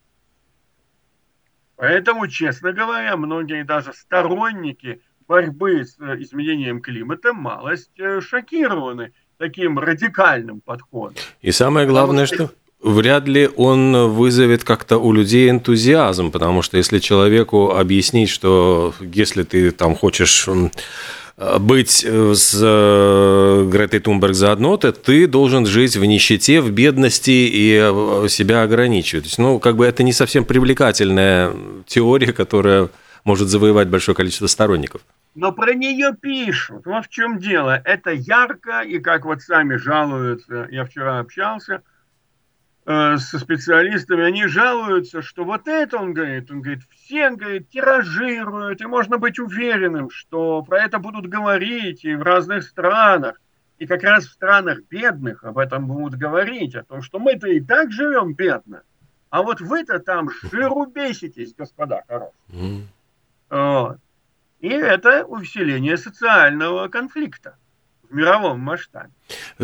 Поэтому, 1.76 2.28
честно 2.28 2.74
говоря, 2.74 3.16
многие 3.16 3.64
даже 3.64 3.94
сторонники 3.94 5.02
борьбы 5.28 5.86
с 5.86 5.98
изменением 5.98 6.82
климата 6.82 7.34
малость 7.34 7.98
э, 8.00 8.20
шокированы 8.20 9.14
таким 9.40 9.80
радикальным 9.80 10.62
подходом. 10.62 11.16
И 11.42 11.52
самое 11.52 11.88
главное, 11.88 12.28
что... 12.28 12.36
что 12.36 12.50
вряд 12.82 13.28
ли 13.28 13.50
он 13.56 14.10
вызовет 14.10 14.64
как-то 14.64 15.00
у 15.00 15.12
людей 15.12 15.50
энтузиазм, 15.50 16.30
потому 16.30 16.62
что 16.62 16.78
если 16.78 17.00
человеку 17.00 17.72
объяснить, 17.72 18.30
что 18.30 18.94
если 19.02 19.44
ты 19.44 19.72
там 19.72 19.96
хочешь 19.96 20.48
быть 21.60 22.06
с 22.06 22.62
Гретой 23.72 24.00
Тумберг 24.02 24.34
заодно, 24.34 24.76
то 24.76 24.92
ты 24.92 25.26
должен 25.26 25.66
жить 25.66 25.96
в 25.96 26.04
нищете, 26.04 26.60
в 26.60 26.70
бедности 26.72 27.32
и 27.32 28.28
себя 28.28 28.64
ограничивать. 28.64 29.38
Ну, 29.38 29.60
как 29.60 29.78
бы 29.78 29.86
это 29.86 30.04
не 30.04 30.12
совсем 30.12 30.44
привлекательная 30.44 31.54
теория, 31.88 32.34
которая 32.34 32.90
может 33.24 33.48
завоевать 33.48 33.88
большое 33.88 34.16
количество 34.16 34.48
сторонников. 34.48 35.02
Но 35.36 35.52
про 35.52 35.74
нее 35.74 36.16
пишут. 36.20 36.86
Вот 36.86 37.06
в 37.06 37.10
чем 37.10 37.40
дело. 37.40 37.82
Это 37.86 38.12
ярко, 38.12 38.82
и 38.82 39.00
как 39.00 39.26
вот 39.26 39.42
сами 39.42 39.76
жалуются, 39.76 40.68
я 40.72 40.86
вчера 40.86 41.20
общался 41.20 41.84
э, 42.86 43.18
со 43.18 43.40
специалистами, 43.40 44.24
они 44.24 44.48
жалуются, 44.48 45.22
что 45.22 45.46
вот 45.46 45.68
это, 45.68 45.98
он 45.98 46.14
говорит, 46.14 46.50
он 46.52 46.62
говорит, 46.62 46.84
все, 46.90 47.28
он 47.28 47.38
говорит, 47.38 47.70
тиражируют, 47.70 48.82
и 48.82 48.86
можно 48.86 49.18
быть 49.18 49.40
уверенным, 49.40 50.10
что 50.10 50.64
про 50.64 50.82
это 50.82 50.98
будут 51.00 51.28
говорить 51.28 52.04
и 52.04 52.16
в 52.16 52.24
разных 52.24 52.64
странах. 52.64 53.40
И 53.78 53.88
как 53.88 54.04
раз 54.04 54.26
в 54.26 54.32
странах 54.32 54.80
бедных 54.90 55.46
об 55.46 55.58
этом 55.58 55.88
будут 55.88 56.20
говорить, 56.20 56.76
о 56.76 56.84
том, 56.84 57.02
что 57.02 57.18
мы-то 57.18 57.48
и 57.48 57.62
так 57.62 57.92
живем 57.92 58.34
бедно. 58.34 58.82
А 59.30 59.42
вот 59.44 59.62
вы-то 59.62 60.00
там 60.00 60.30
жиру 60.52 60.86
беситесь, 60.88 61.54
господа 61.54 62.04
хорошие. 62.08 62.34
Mm. 62.50 62.82
Вот. 63.52 63.98
И 64.60 64.68
это 64.68 65.24
усиление 65.26 65.98
социального 65.98 66.90
конфликта 66.90 67.58
в 68.10 68.14
мировом 68.14 68.60
масштабе. 68.60 69.12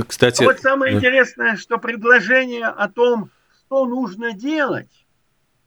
Кстати, 0.08 0.44
а 0.44 0.46
вот 0.46 0.60
самое 0.60 0.96
интересное, 0.96 1.58
что 1.58 1.78
предложение 1.78 2.68
о 2.68 2.88
том, 2.88 3.30
что 3.54 3.86
нужно 3.86 4.34
делать, 4.34 5.06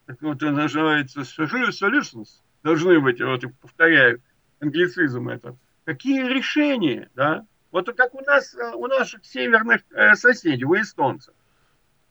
так 0.07 0.23
вот 0.23 0.37
это 0.37 0.51
называется 0.51 1.21
solutions, 1.21 2.29
должны 2.63 3.01
быть, 3.01 3.21
вот 3.21 3.45
повторяю, 3.61 4.23
англицизм 4.61 5.29
этот, 5.29 5.57
какие 5.85 6.27
решения, 6.27 7.11
да, 7.15 7.45
вот 7.71 7.95
как 7.95 8.15
у 8.15 8.23
нас, 8.23 8.57
у 8.75 8.87
наших 8.87 9.27
северных 9.27 9.83
э, 9.91 10.15
соседей, 10.15 10.65
у 10.65 10.75
эстонцев. 10.75 11.35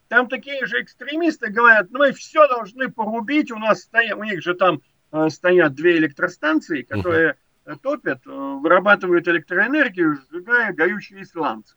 Там 0.08 0.30
такие 0.30 0.65
же 0.67 0.82
экстремисты 0.82 1.49
говорят, 1.49 1.89
ну 1.89 1.99
мы 1.99 2.13
все 2.13 2.47
должны 2.47 2.89
порубить, 2.89 3.51
у 3.51 3.58
нас 3.58 3.82
стоят, 3.82 4.19
у 4.19 4.23
них 4.23 4.43
же 4.43 4.53
там 4.53 4.82
Э, 4.82 4.96
стоят 5.30 5.74
две 5.74 5.98
электростанции, 5.98 6.82
которые 6.82 7.38
угу. 7.65 7.78
топят, 7.78 8.22
э, 8.26 8.30
вырабатывают 8.30 9.28
электроэнергию, 9.28 10.17
сжигая 10.30 10.74
горючие 10.74 11.26
сланцы. 11.26 11.76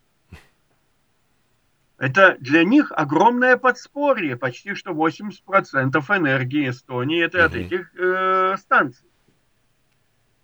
Это 1.99 2.37
для 2.40 2.64
них 2.64 2.93
огромное 2.97 3.59
подспорье, 3.59 4.37
почти 4.37 4.75
что 4.75 4.93
80% 4.93 6.16
энергии 6.16 6.71
Эстонии 6.71 7.23
это 7.23 7.45
от 7.45 7.55
этих 7.55 7.95
э, 7.95 8.57
станций. 8.59 9.07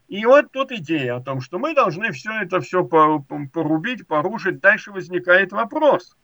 И 0.09 0.25
вот 0.25 0.53
тут 0.53 0.71
идея 0.71 1.17
о 1.17 1.21
том, 1.21 1.41
что 1.41 1.59
мы 1.59 1.75
должны 1.75 2.13
все 2.13 2.43
это 2.43 2.61
все 2.61 2.85
порубить, 2.85 4.07
порушить. 4.07 4.61
Дальше 4.61 4.93
возникает 4.93 5.51
вопрос 5.51 6.15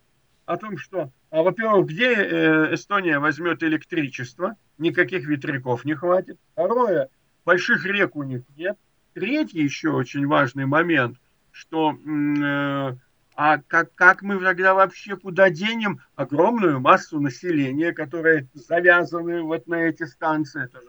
о 0.44 0.57
том, 0.57 0.76
что, 0.76 1.11
а, 1.31 1.42
во-первых, 1.42 1.87
где 1.87 2.14
э, 2.14 2.74
Эстония 2.74 3.18
возьмет 3.18 3.62
электричество– 3.62 4.57
никаких 4.83 5.26
ветряков 5.26 5.85
не 5.85 5.94
хватит. 5.94 6.38
Второе, 6.52 7.09
больших 7.44 7.87
рек 7.87 8.16
у 8.16 8.22
них 8.22 8.42
нет. 8.57 8.76
Третий 9.14 9.62
еще 9.62 9.90
очень 9.90 10.26
важный 10.26 10.66
момент, 10.66 11.18
что 11.50 11.92
э, 11.92 12.96
а 13.35 13.59
как, 13.66 13.94
как 13.94 14.22
мы 14.22 14.38
тогда 14.40 14.74
вообще 14.74 15.16
куда 15.16 15.50
денем 15.50 16.00
огромную 16.16 16.81
массу 16.81 17.20
населения, 17.20 17.92
которые 17.92 18.48
завязаны 18.55 19.42
вот 19.42 19.66
на 19.66 19.85
эти 19.85 20.05
станции? 20.05 20.64
Это 20.64 20.81
же 20.81 20.88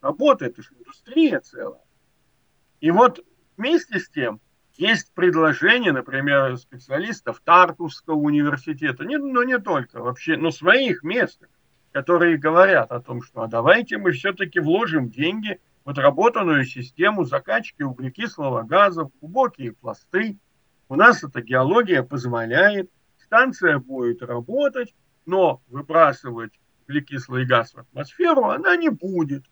работа, 0.00 0.46
это 0.46 0.62
же 0.62 0.70
индустрия 0.78 1.40
целая. 1.40 1.82
И 2.80 2.90
вот 2.90 3.24
вместе 3.56 4.00
с 4.00 4.08
тем 4.08 4.40
есть 4.78 5.12
предложение, 5.12 5.90
например, 5.92 6.56
специалистов 6.56 7.42
Тартусского 7.44 8.14
университета, 8.14 9.04
не, 9.04 9.18
но 9.18 9.42
не 9.42 9.58
только, 9.58 10.00
вообще, 10.00 10.36
но 10.36 10.52
своих 10.52 11.02
мест, 11.02 11.42
которые 11.90 12.38
говорят 12.38 12.92
о 12.92 13.00
том, 13.00 13.22
что 13.22 13.42
а 13.42 13.48
давайте 13.48 13.98
мы 13.98 14.12
все-таки 14.12 14.60
вложим 14.60 15.10
деньги 15.10 15.60
в 15.84 15.90
отработанную 15.90 16.64
систему 16.64 17.24
закачки 17.24 17.82
углекислого 17.82 18.62
газа 18.62 19.06
в 19.06 19.10
глубокие 19.20 19.72
пласты. 19.72 20.38
У 20.88 20.94
нас 20.94 21.24
эта 21.24 21.42
геология 21.42 22.04
позволяет, 22.04 22.88
станция 23.18 23.78
будет 23.78 24.22
работать, 24.22 24.94
но 25.26 25.60
выбрасывать 25.66 26.52
углекислый 26.86 27.44
газ 27.46 27.74
в 27.74 27.78
атмосферу 27.78 28.44
она 28.44 28.76
не 28.76 28.90
будет. 28.90 29.44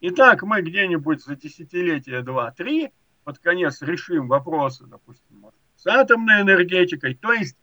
Итак, 0.00 0.42
мы 0.42 0.62
где-нибудь 0.62 1.22
за 1.22 1.36
десятилетие 1.36 2.22
два-три 2.22 2.92
под 3.24 3.38
конец 3.38 3.82
решим 3.82 4.28
вопросы, 4.28 4.84
допустим, 4.86 5.46
с 5.76 5.86
атомной 5.86 6.42
энергетикой, 6.42 7.14
то 7.14 7.32
есть 7.32 7.56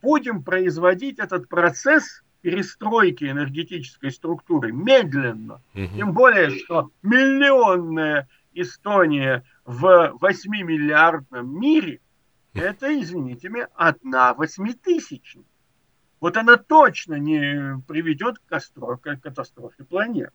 будем 0.00 0.42
производить 0.42 1.18
этот 1.18 1.48
процесс 1.48 2.22
перестройки 2.40 3.24
энергетической 3.24 4.10
структуры 4.10 4.72
медленно. 4.72 5.62
Угу. 5.74 5.96
Тем 5.96 6.12
более, 6.12 6.50
что 6.50 6.90
миллионная 7.02 8.28
Эстония 8.54 9.44
в 9.64 10.16
8-миллиардном 10.20 11.46
мире 11.46 12.00
это, 12.54 13.00
извините 13.00 13.48
меня, 13.48 13.68
одна 13.74 14.34
восьмитысячная. 14.34 15.44
Вот 16.20 16.36
она 16.36 16.56
точно 16.56 17.14
не 17.14 17.82
приведет 17.88 18.38
к 18.38 18.42
катастрофе 18.48 19.84
планеты. 19.84 20.32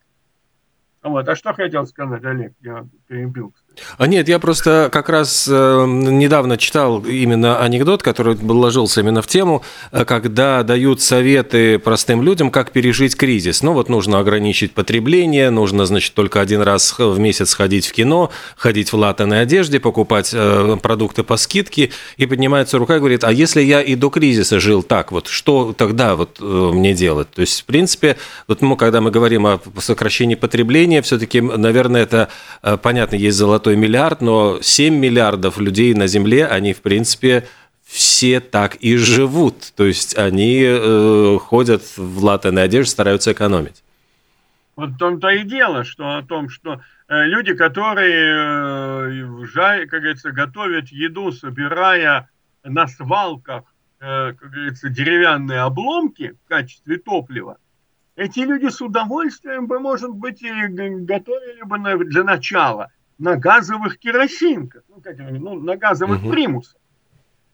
Вот. 1.04 1.30
А 1.30 1.36
что 1.36 1.54
хотел 1.54 1.86
сказать, 1.86 2.26
Олег? 2.26 2.54
Я 2.60 2.88
перебил, 3.08 3.54
А 3.98 4.08
нет, 4.08 4.28
я 4.28 4.40
просто 4.40 4.90
как 4.92 5.10
раз 5.10 5.48
э, 5.50 5.86
недавно 5.88 6.58
читал 6.58 7.00
именно 7.02 7.60
анекдот, 7.60 8.04
который 8.04 8.36
ложился 8.36 9.02
именно 9.02 9.22
в 9.22 9.28
тему, 9.28 9.63
э, 9.92 10.06
когда 10.06 10.63
дают 10.63 11.02
советы 11.02 11.80
простым 11.80 12.22
людям, 12.22 12.52
как 12.52 12.72
пережить 12.72 13.16
кризис. 13.16 13.63
Ну 13.63 13.74
вот 13.74 13.90
нужно 13.90 14.20
ограничить 14.20 14.74
потребление, 14.74 15.50
нужно, 15.50 15.86
значит, 15.86 16.13
только 16.13 16.42
один 16.42 16.62
раз 16.62 16.96
в 16.98 17.20
месяц 17.20 17.54
ходить 17.54 17.88
в 17.88 17.94
кино, 17.94 18.32
ходить 18.56 18.92
в 18.92 18.98
латаной 18.98 19.42
одежде, 19.42 19.80
покупать 19.80 20.32
э, 20.34 20.78
продукты 20.82 21.24
по 21.24 21.38
скидке, 21.38 21.92
и 22.18 22.26
поднимается 22.26 22.78
рука 22.78 22.98
и 22.98 23.00
говорит, 23.00 23.24
а 23.24 23.32
если 23.32 23.62
я 23.62 23.82
и 23.82 23.96
до 23.96 24.10
кризиса 24.10 24.60
жил 24.60 24.84
так, 24.84 25.12
вот 25.12 25.28
что 25.28 25.74
тогда 25.78 26.16
вот 26.16 26.40
мне 26.40 26.94
делать? 26.94 27.30
То 27.32 27.42
есть, 27.42 27.62
в 27.62 27.66
принципе, 27.66 28.18
вот 28.48 28.62
мы, 28.62 28.76
когда 28.76 29.02
мы 29.02 29.12
говорим 29.12 29.46
о 29.46 29.60
сокращении 29.80 30.36
потребления, 30.36 31.02
все-таки, 31.02 31.42
наверное, 31.42 32.04
это 32.04 32.30
понятно, 32.82 33.16
есть 33.16 33.38
золотой 33.38 33.66
миллиард, 33.75 34.21
но 34.21 34.60
7 34.62 34.95
миллиардов 34.95 35.58
людей 35.58 35.93
на 35.93 36.08
Земле, 36.08 36.47
они, 36.47 36.73
в 36.73 36.82
принципе, 36.82 37.47
все 37.84 38.39
так 38.39 38.75
и 38.75 38.97
живут. 38.97 39.73
То 39.75 39.86
есть 39.86 40.17
они 40.17 40.62
э, 40.63 41.38
ходят 41.39 41.82
в 41.97 42.23
латаной 42.23 42.63
одежде, 42.63 42.91
стараются 42.91 43.32
экономить. 43.32 43.84
Вот 44.75 44.91
в 44.91 44.97
том-то 44.97 45.30
и 45.30 45.43
дело, 45.43 45.84
что 45.84 46.17
о 46.17 46.21
том, 46.21 46.49
что 46.49 46.82
э, 47.08 47.25
люди, 47.25 47.56
которые, 47.56 49.45
э, 49.53 49.86
как 49.88 50.01
говорится, 50.01 50.32
готовят 50.32 50.89
еду, 50.89 51.32
собирая 51.32 52.30
на 52.63 52.88
свалках, 52.88 53.63
э, 53.99 54.34
как 54.34 54.51
говорится, 54.51 54.89
деревянные 54.89 55.62
обломки 55.62 56.36
в 56.45 56.47
качестве 56.47 56.97
топлива, 56.97 57.58
эти 58.15 58.39
люди 58.39 58.67
с 58.69 58.82
удовольствием 58.82 59.67
бы, 59.67 59.80
может 59.80 60.12
быть, 60.12 60.41
и 60.41 60.51
готовили 60.51 61.63
бы 61.63 61.77
на, 61.77 61.97
для 61.97 62.23
начала 62.23 62.91
на 63.17 63.36
газовых 63.36 63.97
керосинках, 63.97 64.84
ну, 64.89 65.01
как, 65.01 65.17
ну 65.17 65.60
на 65.60 65.75
газовых 65.75 66.21
угу. 66.21 66.32
примусах. 66.32 66.80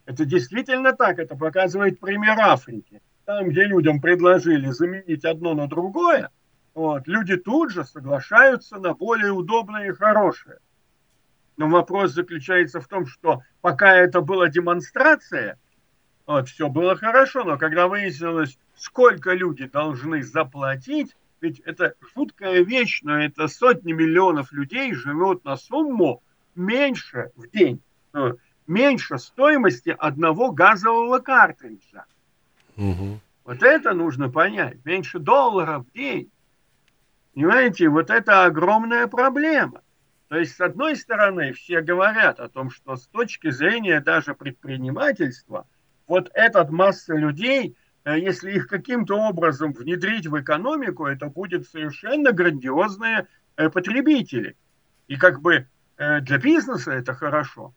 Это 0.06 0.24
действительно 0.24 0.92
так, 0.92 1.18
это 1.18 1.34
показывает 1.36 1.98
пример 1.98 2.38
Африки. 2.38 3.00
Там, 3.24 3.48
где 3.48 3.64
людям 3.64 4.00
предложили 4.00 4.70
заменить 4.70 5.24
одно 5.24 5.54
на 5.54 5.66
другое, 5.66 6.30
вот, 6.74 7.08
люди 7.08 7.36
тут 7.36 7.70
же 7.70 7.84
соглашаются 7.84 8.76
на 8.76 8.92
более 8.94 9.32
удобное 9.32 9.88
и 9.88 9.94
хорошее. 9.94 10.58
Но 11.56 11.68
вопрос 11.68 12.12
заключается 12.12 12.80
в 12.80 12.88
том, 12.88 13.06
что 13.06 13.42
пока 13.62 13.94
это 13.94 14.20
была 14.20 14.48
демонстрация, 14.48 15.58
вот, 16.26 16.48
все 16.48 16.68
было 16.68 16.96
хорошо, 16.96 17.44
но 17.44 17.56
когда 17.56 17.86
выяснилось, 17.86 18.58
сколько 18.74 19.32
люди 19.32 19.66
должны 19.66 20.22
заплатить, 20.22 21.16
ведь 21.44 21.60
это 21.60 21.94
жуткая 22.14 22.62
вещь, 22.64 23.00
но 23.02 23.22
это 23.22 23.48
сотни 23.48 23.92
миллионов 23.92 24.50
людей 24.52 24.94
живут 24.94 25.44
на 25.44 25.56
сумму 25.56 26.22
меньше 26.54 27.32
в 27.36 27.48
день, 27.50 27.82
э, 28.14 28.32
меньше 28.66 29.18
стоимости 29.18 29.94
одного 29.96 30.52
газового 30.52 31.18
картриджа. 31.18 32.06
Угу. 32.76 33.20
Вот 33.44 33.62
это 33.62 33.92
нужно 33.92 34.30
понять. 34.30 34.82
Меньше 34.86 35.18
долларов 35.18 35.84
в 35.86 35.92
день. 35.92 36.30
Понимаете, 37.34 37.90
вот 37.90 38.08
это 38.08 38.46
огромная 38.46 39.06
проблема. 39.06 39.82
То 40.28 40.38
есть, 40.38 40.56
с 40.56 40.60
одной 40.62 40.96
стороны, 40.96 41.52
все 41.52 41.82
говорят 41.82 42.40
о 42.40 42.48
том, 42.48 42.70
что 42.70 42.96
с 42.96 43.06
точки 43.08 43.50
зрения 43.50 44.00
даже 44.00 44.34
предпринимательства, 44.34 45.66
вот 46.06 46.30
эта 46.32 46.64
масса 46.72 47.14
людей– 47.14 47.76
если 48.12 48.52
их 48.52 48.68
каким-то 48.68 49.16
образом 49.16 49.72
внедрить 49.72 50.26
в 50.26 50.38
экономику, 50.38 51.06
это 51.06 51.26
будет 51.26 51.68
совершенно 51.68 52.32
грандиозные 52.32 53.28
э, 53.56 53.70
потребители. 53.70 54.56
И 55.08 55.16
как 55.16 55.40
бы 55.40 55.68
э, 55.96 56.20
для 56.20 56.38
бизнеса 56.38 56.92
это 56.92 57.14
хорошо, 57.14 57.74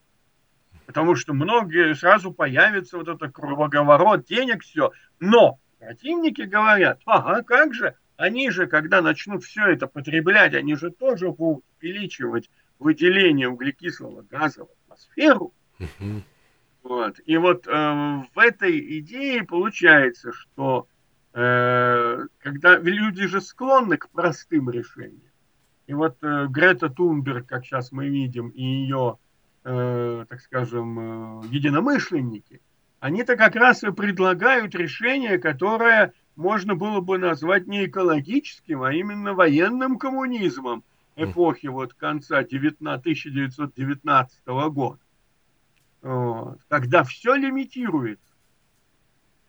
потому 0.85 1.15
что 1.15 1.33
многие 1.33 1.95
сразу 1.95 2.33
появится 2.33 2.97
вот 2.97 3.07
этот 3.07 3.33
круговорот 3.33 4.25
денег, 4.25 4.63
все. 4.63 4.91
Но 5.19 5.59
противники 5.79 6.41
говорят, 6.41 7.01
ага, 7.05 7.41
как 7.43 7.73
же, 7.73 7.95
они 8.17 8.49
же, 8.49 8.67
когда 8.67 9.01
начнут 9.01 9.43
все 9.43 9.67
это 9.67 9.87
потреблять, 9.87 10.53
они 10.53 10.75
же 10.75 10.91
тоже 10.91 11.31
будут 11.31 11.63
увеличивать 11.79 12.49
выделение 12.79 13.47
углекислого 13.47 14.23
газа 14.23 14.65
в 14.65 14.69
атмосферу. 14.83 15.53
Вот. 16.87 17.19
И 17.25 17.35
вот 17.35 17.67
э, 17.67 17.71
в 17.71 18.39
этой 18.39 18.99
идее 18.99 19.43
получается, 19.43 20.31
что 20.31 20.87
э, 21.33 22.25
когда 22.39 22.77
люди 22.77 23.27
же 23.27 23.41
склонны 23.41 23.97
к 23.97 24.09
простым 24.09 24.69
решениям. 24.69 25.33
И 25.87 25.93
вот 25.93 26.15
э, 26.21 26.47
Грета 26.47 26.87
Тунберг, 26.89 27.45
как 27.45 27.65
сейчас 27.65 27.91
мы 27.91 28.07
видим, 28.07 28.49
и 28.49 28.63
ее, 28.63 29.17
э, 29.65 30.25
так 30.29 30.39
скажем, 30.39 31.41
э, 31.41 31.47
единомышленники, 31.51 32.61
они-то 33.01 33.35
как 33.35 33.55
раз 33.57 33.83
и 33.83 33.91
предлагают 33.91 34.73
решение, 34.73 35.39
которое 35.39 36.13
можно 36.37 36.75
было 36.75 37.01
бы 37.01 37.17
назвать 37.17 37.67
не 37.67 37.85
экологическим, 37.87 38.83
а 38.83 38.93
именно 38.93 39.33
военным 39.33 39.97
коммунизмом 39.97 40.85
эпохи 41.17 41.67
вот 41.67 41.95
конца 41.95 42.43
19, 42.43 43.01
1919 43.01 44.47
года. 44.71 44.99
Вот, 46.01 46.59
когда 46.67 47.03
все 47.03 47.35
лимитируется. 47.35 48.23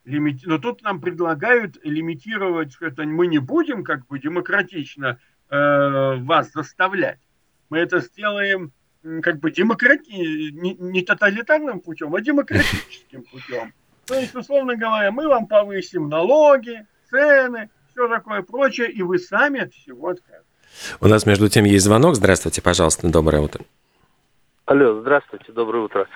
Лимити... 0.05 0.47
Но 0.47 0.59
тут 0.59 0.83
нам 0.83 1.01
предлагают 1.01 1.79
лимитировать, 1.85 2.77
это 2.81 3.05
мы 3.05 3.27
не 3.27 3.39
будем 3.39 3.85
как 3.85 4.07
бы 4.07 4.19
демократично 4.19 5.19
э, 5.51 6.17
вас 6.17 6.51
заставлять. 6.53 7.21
Мы 7.69 7.79
это 7.79 8.01
сделаем 8.01 8.73
как 9.23 9.41
бы 9.41 9.51
демократи... 9.51 10.51
не, 10.53 10.75
не 10.75 11.03
тоталитарным 11.03 11.81
путем, 11.81 12.15
а 12.15 12.21
демократическим 12.21 13.23
путем. 13.31 13.73
То 14.07 14.15
есть, 14.15 14.35
условно 14.35 14.75
говоря, 14.77 15.11
мы 15.13 15.29
вам 15.29 15.47
повысим 15.47 16.09
налоги, 16.09 16.87
цены, 17.11 17.69
все 17.91 18.09
такое 18.09 18.43
прочее, 18.43 18.91
и 18.91 19.03
вы 19.03 19.19
сами 19.19 19.61
от 19.61 19.75
всего 19.75 20.09
откажетесь. 20.09 20.47
У 21.01 21.09
нас, 21.09 21.27
между 21.27 21.49
тем, 21.49 21.65
есть 21.65 21.85
звонок. 21.85 22.17
Здравствуйте, 22.17 22.63
пожалуйста, 22.63 23.09
доброе 23.09 23.43
утро. 23.43 23.65
Алло, 24.69 25.01
здравствуйте, 25.01 25.51
доброе 25.51 25.85
утро. 25.85 26.07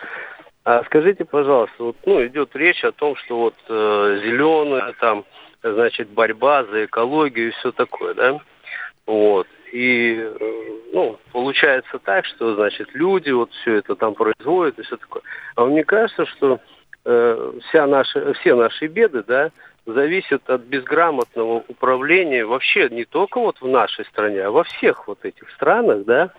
А 0.66 0.84
скажите, 0.84 1.24
пожалуйста, 1.24 1.84
вот, 1.84 1.96
ну, 2.04 2.22
идет 2.26 2.54
речь 2.54 2.84
о 2.84 2.92
том, 2.92 3.16
что 3.16 3.38
вот 3.38 3.54
э, 3.66 4.20
зеленая 4.22 4.92
там, 5.00 5.24
значит, 5.62 6.10
борьба 6.10 6.64
за 6.64 6.84
экологию 6.84 7.48
и 7.48 7.52
все 7.52 7.72
такое, 7.72 8.12
да? 8.12 8.38
Вот. 9.06 9.46
И, 9.72 10.18
э, 10.18 10.36
ну, 10.92 11.18
получается 11.32 11.98
так, 12.00 12.26
что, 12.26 12.54
значит, 12.54 12.90
люди 12.92 13.30
вот 13.30 13.50
все 13.52 13.76
это 13.76 13.96
там 13.96 14.12
производят 14.12 14.78
и 14.78 14.82
все 14.82 14.98
такое. 14.98 15.22
А 15.56 15.64
мне 15.64 15.82
кажется, 15.82 16.26
что 16.26 16.60
э, 17.06 17.52
вся 17.70 17.86
наша, 17.86 18.34
все 18.34 18.54
наши 18.54 18.86
беды, 18.86 19.24
да, 19.26 19.50
зависят 19.86 20.48
от 20.48 20.62
безграмотного 20.62 21.64
управления 21.68 22.44
вообще 22.44 22.88
не 22.90 23.04
только 23.04 23.40
вот 23.40 23.60
в 23.60 23.68
нашей 23.68 24.04
стране, 24.06 24.42
а 24.42 24.50
во 24.50 24.64
всех 24.64 25.08
вот 25.08 25.24
этих 25.24 25.50
странах, 25.50 26.04
да, 26.04 26.30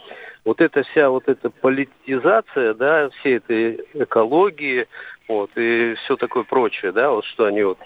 вот 0.46 0.62
эта 0.62 0.84
вся 0.84 1.10
вот 1.10 1.28
эта 1.28 1.50
политизация, 1.50 2.74
да, 2.74 3.10
всей 3.10 3.38
этой 3.38 3.82
экологии, 3.94 4.88
вот, 5.28 5.52
и 5.56 5.96
все 6.04 6.16
такое 6.16 6.44
прочее, 6.44 6.92
да, 6.92 7.12
вот 7.12 7.26
что 7.26 7.46
они 7.46 7.64
вот 7.64 7.80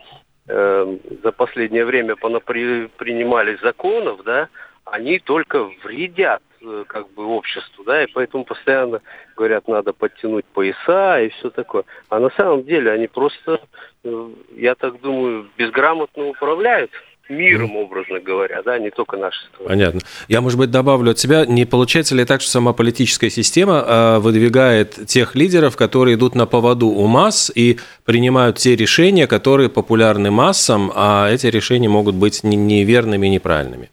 э, 0.48 0.98
за 1.24 1.32
последнее 1.32 1.86
время 1.86 2.15
понапри, 2.15 2.89
принимали 2.98 3.58
законов, 3.62 4.24
да, 4.24 4.50
они 4.86 5.20
только 5.20 5.70
вредят 5.84 6.41
как 6.88 7.10
бы 7.13 7.26
обществу, 7.26 7.84
да, 7.84 8.04
и 8.04 8.08
поэтому 8.08 8.43
постоянно 8.43 9.02
говорят, 9.36 9.67
надо 9.67 9.93
подтянуть 9.93 10.46
пояса 10.46 11.22
и 11.22 11.30
все 11.30 11.50
такое. 11.50 11.84
А 12.10 12.20
на 12.20 12.30
самом 12.32 12.63
деле 12.63 12.91
они 12.91 13.08
просто, 13.08 13.62
э, 14.04 14.30
я 14.56 14.76
так 14.76 15.00
думаю, 15.02 15.48
безграмотно 15.58 16.28
управляют 16.28 16.91
миром, 17.30 17.76
образно 17.76 18.20
говоря, 18.20 18.62
да, 18.63 18.78
не 18.80 18.89
только 18.89 19.17
нашей 19.17 19.46
страной. 19.48 19.67
Понятно. 19.67 20.02
Я, 20.28 20.41
может 20.41 20.58
быть, 20.58 20.72
добавлю 20.72 21.12
от 21.12 21.20
себя, 21.20 21.46
не 21.46 21.65
получается 21.65 22.15
ли 22.15 22.26
так, 22.26 22.41
что 22.41 22.52
сама 22.52 22.74
политическая 22.74 23.30
система 23.30 23.84
а, 23.86 24.20
выдвигает 24.20 25.08
тех 25.08 25.36
лидеров, 25.36 25.76
которые 25.76 26.15
идут 26.15 26.36
на 26.36 26.46
поводу 26.46 26.88
у 26.88 27.06
масс 27.08 27.52
и 27.54 27.80
принимают 28.06 28.58
те 28.58 28.76
решения, 28.76 29.28
которые 29.28 29.70
популярны 29.70 30.32
массам, 30.32 30.91
а 30.96 31.30
эти 31.30 31.48
решения 31.48 31.89
могут 31.89 32.15
быть 32.15 32.43
неверными 32.43 33.28
и 33.28 33.32
неправильными? 33.32 33.89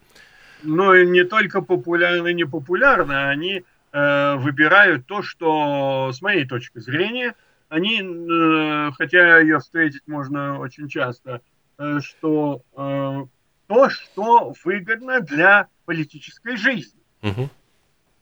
И 0.65 1.07
не 1.07 1.25
только 1.25 1.61
популярны 1.61 2.31
и 2.31 2.35
непопулярны, 2.35 3.29
они 3.29 3.65
э, 3.93 4.35
выбирают 4.37 5.07
то, 5.07 5.23
что, 5.23 6.11
с 6.13 6.21
моей 6.23 6.47
точки 6.47 6.79
зрения, 6.79 7.35
они, 7.69 8.01
э, 8.03 8.93
хотя 8.93 9.39
ее 9.39 9.59
встретить 9.59 10.03
можно 10.07 10.59
очень 10.59 10.89
часто, 10.89 11.41
Э, 11.77 11.99
что 12.01 12.63
э, 12.77 13.27
то, 13.67 13.91
что 13.91 14.55
выгодно 14.65 15.21
для 15.21 15.69
политической 15.87 16.57
жизни. 16.57 17.01
Угу. 17.23 17.49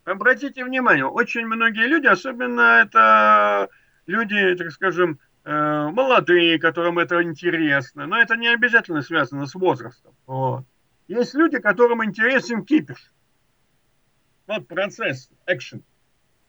Обратите 0.04 0.64
внимание, 0.64 1.04
очень 1.04 1.46
многие 1.46 1.86
люди, 1.86 2.06
особенно 2.06 2.80
это 2.82 3.68
люди, 4.06 4.54
так 4.56 4.70
скажем, 4.70 5.18
э, 5.44 5.88
молодые, 5.92 6.58
которым 6.58 6.98
это 6.98 7.22
интересно, 7.22 8.06
но 8.06 8.18
это 8.18 8.36
не 8.36 8.48
обязательно 8.48 9.02
связано 9.02 9.46
с 9.46 9.54
возрастом. 9.54 10.14
Вот. 10.26 10.64
Есть 11.08 11.34
люди, 11.34 11.58
которым 11.58 12.04
интересен 12.04 12.64
кипиш. 12.64 13.12
Вот 14.46 14.66
процесс, 14.66 15.30
экшен. 15.46 15.82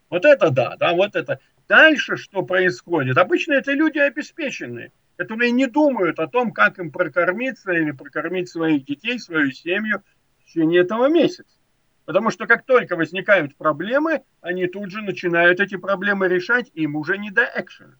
Вот 0.09 0.25
это 0.25 0.49
да, 0.49 0.75
да, 0.77 0.93
вот 0.93 1.15
это. 1.15 1.39
Дальше 1.67 2.17
что 2.17 2.43
происходит? 2.43 3.17
Обычно 3.17 3.53
это 3.53 3.71
люди 3.73 3.97
обеспеченные 3.97 4.91
которые 5.17 5.51
не 5.51 5.67
думают 5.67 6.19
о 6.19 6.27
том, 6.27 6.51
как 6.51 6.79
им 6.79 6.91
прокормиться 6.91 7.71
или 7.71 7.91
прокормить 7.91 8.49
своих 8.49 8.85
детей, 8.85 9.19
свою 9.19 9.51
семью 9.51 10.03
в 10.39 10.45
течение 10.45 10.81
этого 10.81 11.07
месяца. 11.07 11.57
Потому 12.05 12.31
что 12.31 12.47
как 12.47 12.65
только 12.65 12.95
возникают 12.95 13.55
проблемы, 13.55 14.23
они 14.41 14.67
тут 14.67 14.91
же 14.91 15.01
начинают 15.01 15.59
эти 15.59 15.75
проблемы 15.75 16.27
решать, 16.27 16.69
им 16.73 16.95
уже 16.95 17.17
не 17.17 17.31
до 17.31 17.49
экшена. 17.55 17.95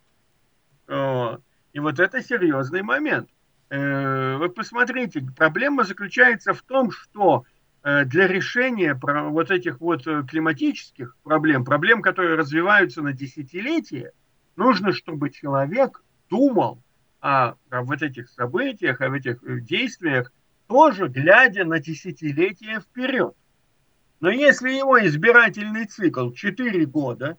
И 1.71 1.79
вот 1.79 1.99
это 1.99 2.21
серьезный 2.21 2.81
момент. 2.81 3.29
Э, 3.69 4.35
вы 4.37 4.49
посмотрите, 4.49 5.25
проблема 5.35 5.83
заключается 5.83 6.53
в 6.53 6.61
том, 6.61 6.91
что 6.91 7.45
э, 7.83 8.05
для 8.05 8.27
решения 8.27 8.99
вот 9.01 9.51
этих 9.51 9.79
вот 9.79 10.05
э, 10.07 10.23
климатических 10.27 11.15
проблем, 11.23 11.65
проблем, 11.65 12.01
которые 12.01 12.35
развиваются 12.35 13.01
на 13.01 13.13
десятилетия, 13.13 14.11
нужно, 14.55 14.93
чтобы 14.93 15.29
человек 15.29 16.03
думал 16.29 16.81
о, 17.19 17.55
о 17.69 17.81
вот 17.81 18.01
этих 18.01 18.29
событиях, 18.29 19.01
о 19.01 19.15
этих 19.15 19.63
действиях, 19.63 20.31
тоже 20.67 21.07
глядя 21.07 21.65
на 21.65 21.79
десятилетия 21.79 22.79
вперед. 22.79 23.35
Но 24.19 24.29
если 24.29 24.71
его 24.71 25.05
избирательный 25.05 25.85
цикл 25.85 26.31
4 26.31 26.85
года, 26.85 27.37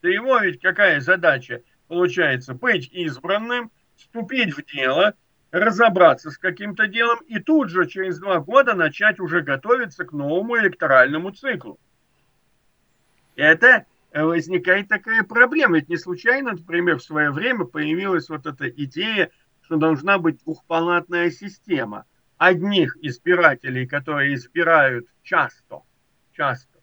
то 0.00 0.08
его 0.08 0.38
ведь 0.38 0.60
какая 0.60 1.00
задача 1.00 1.62
получается? 1.86 2.54
Быть 2.54 2.88
избранным, 2.92 3.70
вступить 3.96 4.56
в 4.56 4.64
дело, 4.64 5.14
разобраться 5.54 6.32
с 6.32 6.36
каким-то 6.36 6.88
делом 6.88 7.20
и 7.28 7.38
тут 7.38 7.70
же 7.70 7.86
через 7.86 8.18
два 8.18 8.40
года 8.40 8.74
начать 8.74 9.20
уже 9.20 9.40
готовиться 9.40 10.04
к 10.04 10.12
новому 10.12 10.58
электоральному 10.58 11.30
циклу. 11.30 11.78
Это 13.36 13.86
возникает 14.12 14.88
такая 14.88 15.22
проблема. 15.22 15.76
Ведь 15.76 15.88
не 15.88 15.96
случайно, 15.96 16.52
например, 16.52 16.98
в 16.98 17.04
свое 17.04 17.30
время 17.30 17.66
появилась 17.66 18.28
вот 18.28 18.46
эта 18.46 18.68
идея, 18.68 19.30
что 19.62 19.76
должна 19.76 20.18
быть 20.18 20.42
двухпалатная 20.42 21.30
система. 21.30 22.04
Одних 22.36 22.96
избирателей, 23.00 23.86
которые 23.86 24.34
избирают 24.34 25.06
часто, 25.22 25.82
часто, 26.32 26.80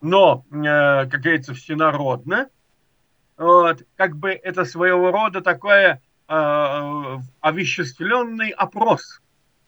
но, 0.00 0.46
э, 0.50 1.10
как 1.10 1.20
говорится, 1.20 1.52
всенародно, 1.52 2.48
вот, 3.36 3.82
как 3.96 4.16
бы 4.16 4.30
это 4.30 4.64
своего 4.64 5.10
рода 5.10 5.42
такой 5.42 5.74
э, 5.84 5.98
овеществленный 6.28 8.50
опрос, 8.50 9.22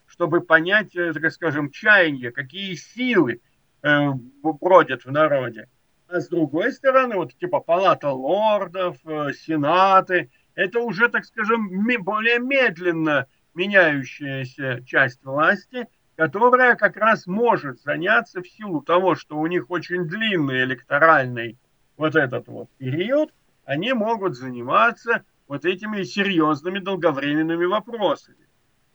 чтобы 0.06 0.42
понять, 0.42 0.94
э, 0.94 1.14
так 1.14 1.32
скажем, 1.32 1.70
чаяние, 1.70 2.32
какие 2.32 2.74
силы 2.74 3.40
э, 3.82 4.10
бродят 4.42 5.06
в 5.06 5.10
народе. 5.10 5.70
А 6.08 6.20
с 6.20 6.28
другой 6.28 6.72
стороны, 6.72 7.16
вот 7.16 7.34
типа 7.38 7.60
палата 7.60 8.10
лордов, 8.10 8.98
э, 9.06 9.32
сенаты, 9.32 10.30
это 10.54 10.80
уже, 10.80 11.08
так 11.08 11.24
скажем, 11.24 11.70
более 12.00 12.38
медленно 12.38 13.26
меняющаяся 13.54 14.84
часть 14.84 15.24
власти, 15.24 15.88
которая 16.16 16.76
как 16.76 16.96
раз 16.96 17.26
может 17.26 17.80
заняться 17.80 18.42
в 18.42 18.48
силу 18.48 18.82
того, 18.82 19.14
что 19.14 19.38
у 19.38 19.46
них 19.46 19.70
очень 19.70 20.06
длинный 20.06 20.64
электоральный 20.64 21.56
вот 21.96 22.16
этот 22.16 22.48
вот 22.48 22.68
период, 22.76 23.32
они 23.64 23.94
могут 23.94 24.36
заниматься 24.36 25.24
вот 25.50 25.64
этими 25.64 26.04
серьезными 26.04 26.78
долговременными 26.78 27.64
вопросами. 27.64 28.46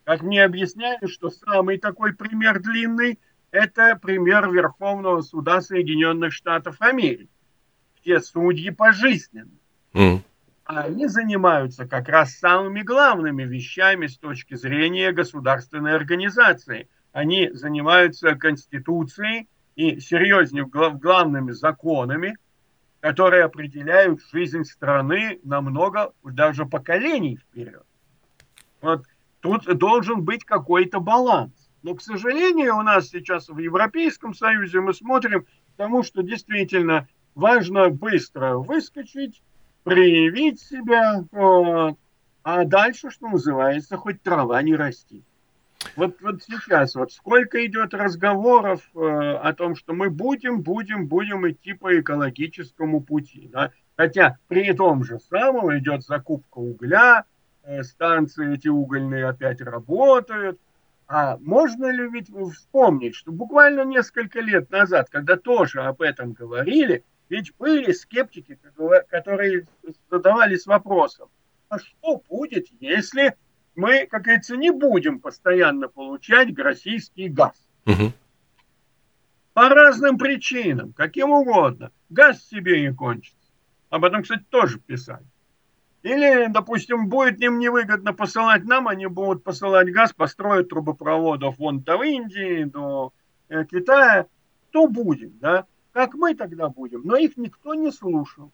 Как 0.06 0.22
мне 0.22 0.41
объясняли, 0.41 1.06
что 1.06 1.30
самый 1.30 1.78
такой 1.78 2.14
пример 2.14 2.62
длинный– 2.62 3.20
это 3.51 3.99
пример 4.01 4.49
Верховного 4.49 5.22
суда 5.22 5.60
Соединенных 5.60 6.32
Штатов 6.32 6.78
Америки, 6.80 7.28
где 8.01 8.22
судьи 8.22 8.70
пожизненно. 8.70 9.51
Mm. 9.91 10.22
Они 10.64 11.08
занимаются 11.08 11.86
как 11.89 12.08
раз 12.08 12.36
самыми 12.36 12.84
главными 12.84 13.43
вещами 13.43 14.08
с 14.08 14.18
точки 14.18 14.53
зрения 14.53 15.12
государственной 15.12 15.93
организации. 15.93 16.88
Они 17.12 17.49
занимаются 17.51 18.34
Конституцией 18.36 19.49
и 19.76 19.99
серьезнее 19.99 20.66
главными 20.66 21.51
законами, 21.51 22.38
которые 23.06 23.43
определяют 23.43 24.20
жизнь 24.34 24.64
страны 24.64 25.39
на 25.43 25.62
много, 25.62 26.12
даже 26.24 26.66
поколений 26.66 27.38
вперед. 27.38 27.86
Вот 28.82 29.06
тут 29.41 29.66
должен 29.78 30.24
быть 30.24 30.43
какой-то 30.43 30.99
баланс. 30.99 31.53
Но, 31.84 31.93
к 31.93 32.01
сожалению, 32.01 32.78
у 32.78 32.82
нас 32.82 33.10
сейчас 33.10 33.47
в 33.47 33.60
Европейском 33.60 34.34
Союзе 34.34 34.80
мы 34.80 34.91
смотрим 34.95 35.43
к 35.43 35.47
тому, 35.78 36.01
что 36.01 36.24
действительно 36.24 37.08
важно 37.36 37.91
быстро 37.91 38.58
выскочить, 38.58 39.43
проявить 39.84 40.60
себя, 40.60 41.26
вот, 41.32 41.99
а 42.41 42.66
дальше, 42.66 43.12
что 43.12 43.28
называется, 43.28 43.97
хоть 43.97 44.24
трава 44.24 44.60
не 44.64 44.76
расти. 44.76 45.24
Вот, 45.95 46.15
вот 46.21 46.43
сейчас, 46.43 46.95
вот 46.95 47.11
сколько 47.11 47.65
идет 47.65 47.93
разговоров 47.93 48.81
э, 48.95 48.99
о 48.99 49.53
том, 49.53 49.75
что 49.75 49.93
мы 49.93 50.09
будем, 50.09 50.61
будем, 50.61 51.07
будем 51.07 51.49
идти 51.49 51.73
по 51.73 51.99
экологическому 51.99 53.01
пути. 53.01 53.49
Да? 53.51 53.71
Хотя 53.95 54.38
при 54.47 54.73
том 54.73 55.03
же 55.03 55.19
самом 55.19 55.77
идет 55.77 56.03
закупка 56.03 56.57
угля, 56.57 57.25
э, 57.63 57.83
станции 57.83 58.55
эти 58.55 58.67
угольные 58.67 59.27
опять 59.27 59.61
работают. 59.61 60.59
А 61.07 61.38
можно 61.38 61.86
ли 61.91 62.09
ведь 62.09 62.29
вспомнить, 62.53 63.15
что 63.15 63.31
буквально 63.31 63.86
несколько 63.86 64.41
лет 64.41 64.71
назад, 64.71 65.09
когда 65.11 65.38
тоже 65.38 65.81
об 65.81 66.01
этом 66.01 66.33
говорили, 66.33 67.03
ведь 67.29 67.55
были 67.57 67.91
скептики, 67.91 68.57
которые 69.09 69.67
задавались 70.09 70.65
вопросом, 70.65 71.29
а 71.69 71.79
что 71.79 72.21
будет, 72.27 72.67
если 72.79 73.36
мы, 73.76 74.07
как 74.07 74.23
говорится, 74.23 74.55
не 74.57 74.71
будем 74.71 75.19
постоянно 75.19 75.88
получать 75.88 76.57
российский 76.57 77.30
газ? 77.30 77.55
Угу. 77.86 78.13
По 79.53 79.69
разным 79.69 80.17
причинам, 80.17 80.93
каким 80.93 81.32
угодно. 81.32 81.91
Газ 82.09 82.43
себе 82.47 82.82
не 82.82 82.93
кончится. 82.93 83.38
Об 83.89 84.03
этом, 84.03 84.23
кстати, 84.23 84.43
тоже 84.49 84.80
писали. 84.80 85.26
Или, 86.03 86.47
допустим, 86.51 87.07
будет 87.09 87.41
им 87.41 87.57
невыгодно 87.57 88.13
посылать 88.13 88.63
нам, 88.65 88.88
они 88.88 89.07
будут 89.07 89.43
посылать 89.43 89.91
газ, 89.91 90.13
построят 90.13 90.69
трубопроводов 90.69 91.57
вон 91.57 91.80
до 91.80 92.03
Индии, 92.03 92.65
до 92.65 93.11
э, 93.49 93.65
Китая, 93.65 94.28
то 94.69 94.88
будет, 94.88 95.39
да? 95.39 95.65
Как 95.93 96.13
мы 96.13 96.36
тогда 96.36 96.69
будем? 96.69 97.01
Но 97.05 97.15
их 97.15 97.38
никто 97.38 97.73
не 97.73 97.91
слушал. 97.91 98.51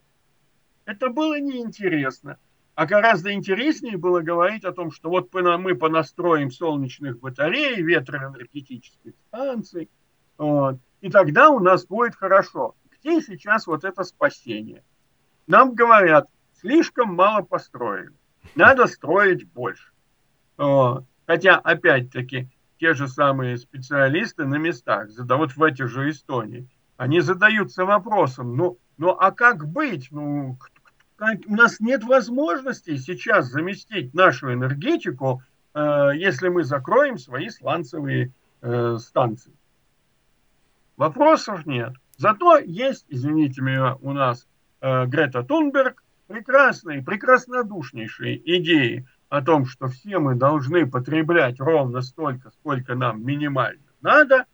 Это 0.86 1.09
было 1.09 1.39
неинтересно. 1.39 2.38
А 2.74 2.86
гораздо 2.86 3.34
интереснее 3.34 3.97
было 3.97 4.22
говорить 4.22 4.63
о 4.63 4.72
том, 4.72 4.91
что 4.91 5.09
вот 5.09 5.34
мы 5.34 5.76
понастроим 5.76 6.51
солнечных 6.51 7.19
батарей, 7.19 7.82
ветроэнергетических 7.82 9.13
станций, 9.28 9.89
вот, 10.38 10.78
и 11.01 11.09
тогда 11.09 11.49
у 11.49 11.59
нас 11.59 11.86
будет 11.86 12.15
хорошо. 12.15 12.76
Где 12.99 13.22
сейчас 13.22 13.67
вот 13.67 13.84
это 13.84 14.03
спасение? 14.03 14.84
Нам 15.47 15.74
говорят, 15.74 16.30
слишком 16.59 17.15
мало 17.15 17.41
построили. 17.41 18.13
Надо 18.55 18.88
строить 18.88 19.47
больше. 19.51 19.91
Хотя, 20.57 21.57
опять-таки, 21.57 22.49
те 22.80 22.93
же 22.93 23.07
самые 23.07 23.57
специалисты 23.57 24.45
на 24.45 24.55
местах, 24.55 25.09
вот 25.17 25.55
в 25.55 25.63
этих 25.63 25.88
же 25.89 26.09
Эстонии, 26.09 26.67
они 26.97 27.19
задаются 27.19 27.86
вопросом, 27.86 28.55
ну, 28.55 28.78
ну 28.97 29.09
а 29.09 29.32
как 29.32 29.67
быть? 29.67 30.07
Ну, 30.11 30.57
у 31.45 31.55
нас 31.55 31.80
нет 31.80 32.03
возможности 32.03 32.97
сейчас 32.97 33.47
заместить 33.47 34.13
нашу 34.13 34.53
энергетику, 34.53 35.43
э, 35.74 36.11
если 36.15 36.49
мы 36.49 36.63
закроем 36.63 37.17
свои 37.17 37.49
сланцевые 37.49 38.34
э, 38.61 38.97
станции. 38.99 39.53
Вопросов 40.97 41.65
нет. 41.65 41.93
Зато 42.17 42.57
есть, 42.57 43.05
извините 43.09 43.61
меня, 43.61 43.95
у 44.01 44.13
нас 44.13 44.47
э, 44.82 45.05
Грета 45.05 45.43
Тунберг, 45.43 46.03
прекрасные, 46.28 47.03
прекраснодушнейшие 47.03 48.41
идеи 48.57 49.07
о 49.30 49.41
том, 49.41 49.65
что 49.65 49.88
все 49.88 50.19
мы 50.19 50.36
должны 50.36 50.89
потреблять 50.89 51.59
ровно 51.59 52.01
столько, 52.01 52.51
сколько 52.51 52.95
нам 52.95 53.26
минимально 53.26 53.82
надо, 54.01 54.45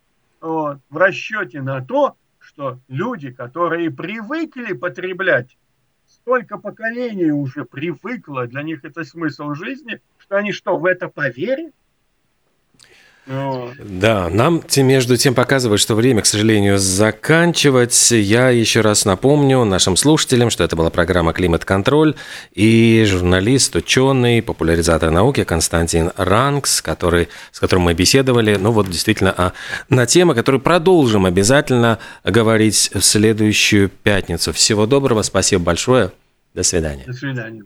вот, 0.42 0.80
в 0.90 0.98
расчете 0.98 1.62
на 1.62 1.84
то, 1.84 2.16
что 2.40 2.80
люди, 2.88 3.32
которые 3.32 3.92
привыкли 3.92 4.74
потреблять, 4.74 5.58
столько 6.28 6.58
поколений 6.58 7.32
уже 7.32 7.64
привыкло, 7.64 8.48
для 8.48 8.62
них 8.62 8.84
это 8.84 9.06
смысл 9.06 9.54
жизни, 9.54 10.02
что 10.18 10.36
они 10.36 10.52
что, 10.52 10.76
в 10.78 10.84
это 10.84 11.08
поверят? 11.08 11.74
Да, 13.28 14.30
нам 14.30 14.64
между 14.78 15.18
тем 15.18 15.36
показывают, 15.36 15.82
что 15.82 15.96
время, 15.96 16.22
к 16.22 16.26
сожалению, 16.26 16.78
заканчивать. 16.78 18.12
Я 18.12 18.50
еще 18.50 18.82
раз 18.82 19.04
напомню 19.04 19.66
нашим 19.66 19.98
слушателям, 19.98 20.50
что 20.50 20.64
это 20.64 20.76
была 20.76 20.90
программа 20.90 21.34
«Климат-контроль» 21.34 22.16
и 22.54 23.04
журналист, 23.06 23.76
ученый, 23.76 24.42
популяризатор 24.42 25.12
науки 25.12 25.44
Константин 25.44 26.12
Ранкс, 26.16 26.82
который, 26.82 27.28
с 27.52 27.60
которым 27.60 27.84
мы 27.84 27.94
беседовали, 27.94 28.56
ну 28.56 28.72
вот 28.72 28.90
действительно 28.90 29.34
а, 29.38 29.54
на 29.90 30.06
темы, 30.06 30.34
которые 30.34 30.62
продолжим 30.62 31.26
обязательно 31.26 32.00
говорить 32.24 32.92
в 32.94 33.02
следующую 33.02 33.90
пятницу. 33.90 34.54
Всего 34.54 34.86
доброго, 34.86 35.22
спасибо 35.22 35.64
большое, 35.64 36.12
до 36.54 36.64
свидания. 36.64 37.04
До 37.06 37.14
свидания. 37.14 37.64